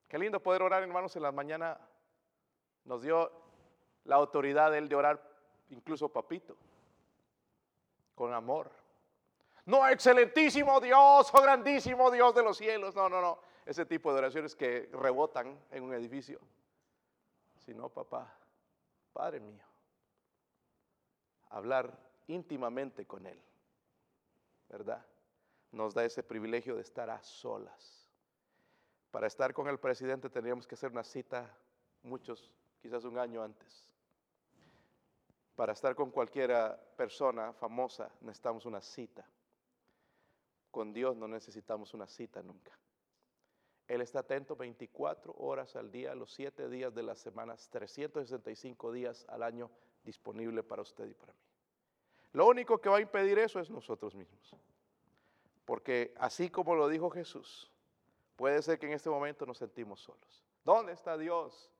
Qué 0.06 0.18
lindo 0.18 0.42
poder 0.42 0.62
orar, 0.62 0.82
hermanos, 0.82 1.16
en 1.16 1.22
la 1.22 1.32
mañana. 1.32 1.78
Nos 2.84 3.02
dio 3.02 3.30
la 4.04 4.16
autoridad 4.16 4.76
él 4.76 4.88
de 4.88 4.96
orar, 4.96 5.22
incluso 5.70 6.08
papito, 6.08 6.56
con 8.14 8.34
amor. 8.34 8.70
No, 9.66 9.86
excelentísimo 9.86 10.80
Dios, 10.80 11.30
oh 11.32 11.42
grandísimo 11.42 12.10
Dios 12.10 12.34
de 12.34 12.42
los 12.42 12.56
cielos. 12.56 12.94
No, 12.94 13.08
no, 13.08 13.20
no. 13.20 13.38
Ese 13.64 13.86
tipo 13.86 14.12
de 14.12 14.18
oraciones 14.18 14.56
que 14.56 14.90
rebotan 14.92 15.58
en 15.70 15.84
un 15.84 15.94
edificio. 15.94 16.40
Sino, 17.58 17.88
papá, 17.88 18.34
Padre 19.12 19.38
mío, 19.38 19.64
hablar 21.50 22.09
íntimamente 22.30 23.06
con 23.06 23.26
Él, 23.26 23.38
¿verdad? 24.68 25.04
Nos 25.72 25.94
da 25.94 26.04
ese 26.04 26.22
privilegio 26.22 26.76
de 26.76 26.82
estar 26.82 27.10
a 27.10 27.22
solas. 27.22 28.08
Para 29.10 29.26
estar 29.26 29.52
con 29.52 29.68
el 29.68 29.78
presidente 29.78 30.30
tendríamos 30.30 30.66
que 30.66 30.74
hacer 30.74 30.90
una 30.90 31.04
cita, 31.04 31.52
muchos, 32.02 32.50
quizás 32.80 33.04
un 33.04 33.18
año 33.18 33.42
antes. 33.42 33.90
Para 35.56 35.72
estar 35.72 35.94
con 35.94 36.10
cualquiera 36.10 36.80
persona 36.96 37.52
famosa 37.52 38.10
necesitamos 38.20 38.64
una 38.64 38.80
cita. 38.80 39.26
Con 40.70 40.92
Dios 40.92 41.16
no 41.16 41.26
necesitamos 41.26 41.92
una 41.94 42.06
cita 42.06 42.42
nunca. 42.42 42.72
Él 43.88 44.00
está 44.02 44.20
atento 44.20 44.54
24 44.54 45.34
horas 45.36 45.74
al 45.74 45.90
día, 45.90 46.14
los 46.14 46.32
7 46.32 46.68
días 46.68 46.94
de 46.94 47.02
las 47.02 47.18
semanas, 47.18 47.68
365 47.70 48.92
días 48.92 49.26
al 49.28 49.42
año 49.42 49.68
disponible 50.04 50.62
para 50.62 50.82
usted 50.82 51.08
y 51.08 51.14
para 51.14 51.32
mí. 51.32 51.49
Lo 52.32 52.46
único 52.46 52.78
que 52.78 52.88
va 52.88 52.98
a 52.98 53.00
impedir 53.00 53.38
eso 53.38 53.58
es 53.58 53.70
nosotros 53.70 54.14
mismos. 54.14 54.56
Porque 55.64 56.14
así 56.18 56.50
como 56.50 56.74
lo 56.74 56.88
dijo 56.88 57.10
Jesús, 57.10 57.70
puede 58.36 58.62
ser 58.62 58.78
que 58.78 58.86
en 58.86 58.92
este 58.92 59.10
momento 59.10 59.46
nos 59.46 59.58
sentimos 59.58 60.00
solos. 60.00 60.44
¿Dónde 60.64 60.92
está 60.92 61.16
Dios? 61.16 61.70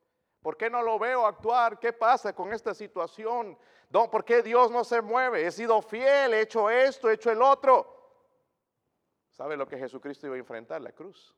¿Por 0.42 0.56
qué 0.56 0.70
no 0.70 0.82
lo 0.82 0.98
veo 0.98 1.26
actuar? 1.26 1.78
¿Qué 1.78 1.92
pasa 1.92 2.34
con 2.34 2.52
esta 2.52 2.74
situación? 2.74 3.58
¿Por 3.90 4.24
qué 4.24 4.42
Dios 4.42 4.70
no 4.70 4.84
se 4.84 5.02
mueve? 5.02 5.46
He 5.46 5.50
sido 5.50 5.82
fiel, 5.82 6.34
he 6.34 6.42
hecho 6.42 6.70
esto, 6.70 7.10
he 7.10 7.14
hecho 7.14 7.30
el 7.30 7.42
otro. 7.42 7.96
¿Sabe 9.30 9.56
lo 9.56 9.66
que 9.66 9.78
Jesucristo 9.78 10.26
iba 10.26 10.36
a 10.36 10.38
enfrentar? 10.38 10.80
La 10.80 10.92
cruz. 10.92 11.34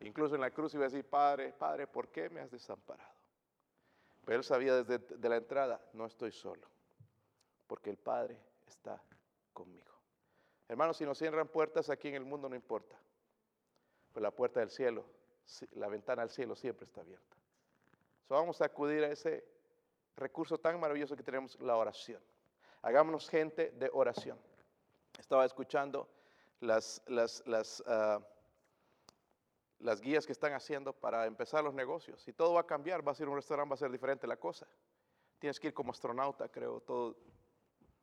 Incluso 0.00 0.34
en 0.34 0.40
la 0.40 0.50
cruz 0.50 0.74
iba 0.74 0.84
a 0.84 0.88
decir, 0.88 1.04
Padre, 1.04 1.52
Padre, 1.52 1.86
¿por 1.86 2.08
qué 2.08 2.30
me 2.30 2.40
has 2.40 2.50
desamparado? 2.50 3.14
Pero 4.24 4.38
él 4.38 4.44
sabía 4.44 4.82
desde 4.82 5.28
la 5.28 5.36
entrada, 5.36 5.80
no 5.92 6.06
estoy 6.06 6.32
solo, 6.32 6.66
porque 7.70 7.88
el 7.88 7.98
Padre 7.98 8.36
está 8.66 9.00
conmigo. 9.52 9.92
Hermanos, 10.66 10.96
si 10.96 11.04
nos 11.04 11.16
cierran 11.16 11.46
puertas 11.46 11.88
aquí 11.88 12.08
en 12.08 12.16
el 12.16 12.24
mundo 12.24 12.48
no 12.48 12.56
importa, 12.56 12.98
pues 14.12 14.20
la 14.20 14.32
puerta 14.32 14.58
del 14.58 14.70
cielo, 14.70 15.04
la 15.76 15.86
ventana 15.86 16.22
al 16.22 16.30
cielo 16.30 16.56
siempre 16.56 16.84
está 16.86 17.02
abierta. 17.02 17.36
So 18.26 18.34
vamos 18.34 18.60
a 18.60 18.64
acudir 18.64 19.04
a 19.04 19.12
ese 19.12 19.44
recurso 20.16 20.58
tan 20.58 20.80
maravilloso 20.80 21.14
que 21.14 21.22
tenemos, 21.22 21.60
la 21.60 21.76
oración. 21.76 22.20
Hagámonos 22.82 23.28
gente 23.28 23.70
de 23.70 23.88
oración. 23.92 24.36
Estaba 25.16 25.44
escuchando 25.44 26.08
las, 26.58 27.00
las, 27.06 27.46
las, 27.46 27.84
ah, 27.86 28.18
las 29.78 30.00
guías 30.00 30.26
que 30.26 30.32
están 30.32 30.54
haciendo 30.54 30.92
para 30.92 31.24
empezar 31.26 31.62
los 31.62 31.74
negocios. 31.74 32.26
Y 32.26 32.32
todo 32.32 32.54
va 32.54 32.62
a 32.62 32.66
cambiar, 32.66 33.06
va 33.06 33.12
a 33.12 33.14
ser 33.14 33.28
un 33.28 33.36
restaurante, 33.36 33.70
va 33.70 33.74
a 33.74 33.78
ser 33.78 33.92
diferente 33.92 34.26
la 34.26 34.38
cosa. 34.38 34.66
Tienes 35.38 35.60
que 35.60 35.68
ir 35.68 35.72
como 35.72 35.92
astronauta, 35.92 36.48
creo, 36.48 36.80
todo 36.80 37.29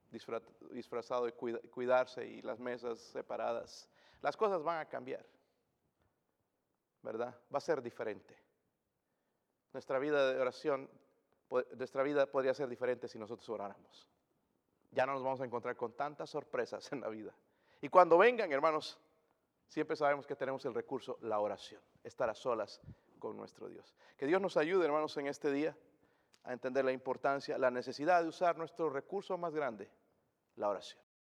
disfrazado 0.09 1.27
y 1.27 1.31
cuidarse 1.31 2.25
y 2.25 2.41
las 2.41 2.59
mesas 2.59 2.99
separadas. 2.99 3.89
Las 4.21 4.35
cosas 4.35 4.63
van 4.63 4.79
a 4.79 4.85
cambiar, 4.85 5.25
¿verdad? 7.01 7.35
Va 7.53 7.57
a 7.57 7.61
ser 7.61 7.81
diferente. 7.81 8.35
Nuestra 9.73 9.99
vida 9.99 10.33
de 10.33 10.39
oración, 10.39 10.89
nuestra 11.75 12.03
vida 12.03 12.25
podría 12.25 12.53
ser 12.53 12.67
diferente 12.67 13.07
si 13.07 13.19
nosotros 13.19 13.47
oráramos. 13.49 14.09
Ya 14.91 15.05
no 15.05 15.13
nos 15.13 15.23
vamos 15.23 15.41
a 15.41 15.45
encontrar 15.45 15.75
con 15.75 15.93
tantas 15.93 16.29
sorpresas 16.29 16.91
en 16.91 17.01
la 17.01 17.09
vida. 17.09 17.33
Y 17.81 17.89
cuando 17.89 18.17
vengan, 18.17 18.51
hermanos, 18.51 18.99
siempre 19.67 19.95
sabemos 19.95 20.25
que 20.25 20.35
tenemos 20.35 20.65
el 20.65 20.73
recurso, 20.73 21.17
la 21.21 21.39
oración, 21.39 21.81
estar 22.03 22.29
a 22.29 22.33
solas 22.33 22.81
con 23.19 23.35
nuestro 23.35 23.67
Dios. 23.67 23.95
Que 24.17 24.25
Dios 24.25 24.41
nos 24.41 24.57
ayude, 24.57 24.85
hermanos, 24.85 25.15
en 25.17 25.27
este 25.27 25.51
día 25.51 25.77
a 26.47 26.53
entender 26.53 26.85
la 26.85 26.93
importancia, 26.93 27.57
la 27.57 27.69
necesidad 27.69 28.21
de 28.23 28.29
usar 28.29 28.57
nuestro 28.57 28.89
recurso 28.89 29.37
más 29.37 29.53
grande, 29.53 29.91
la 30.55 30.69
oración. 30.69 31.06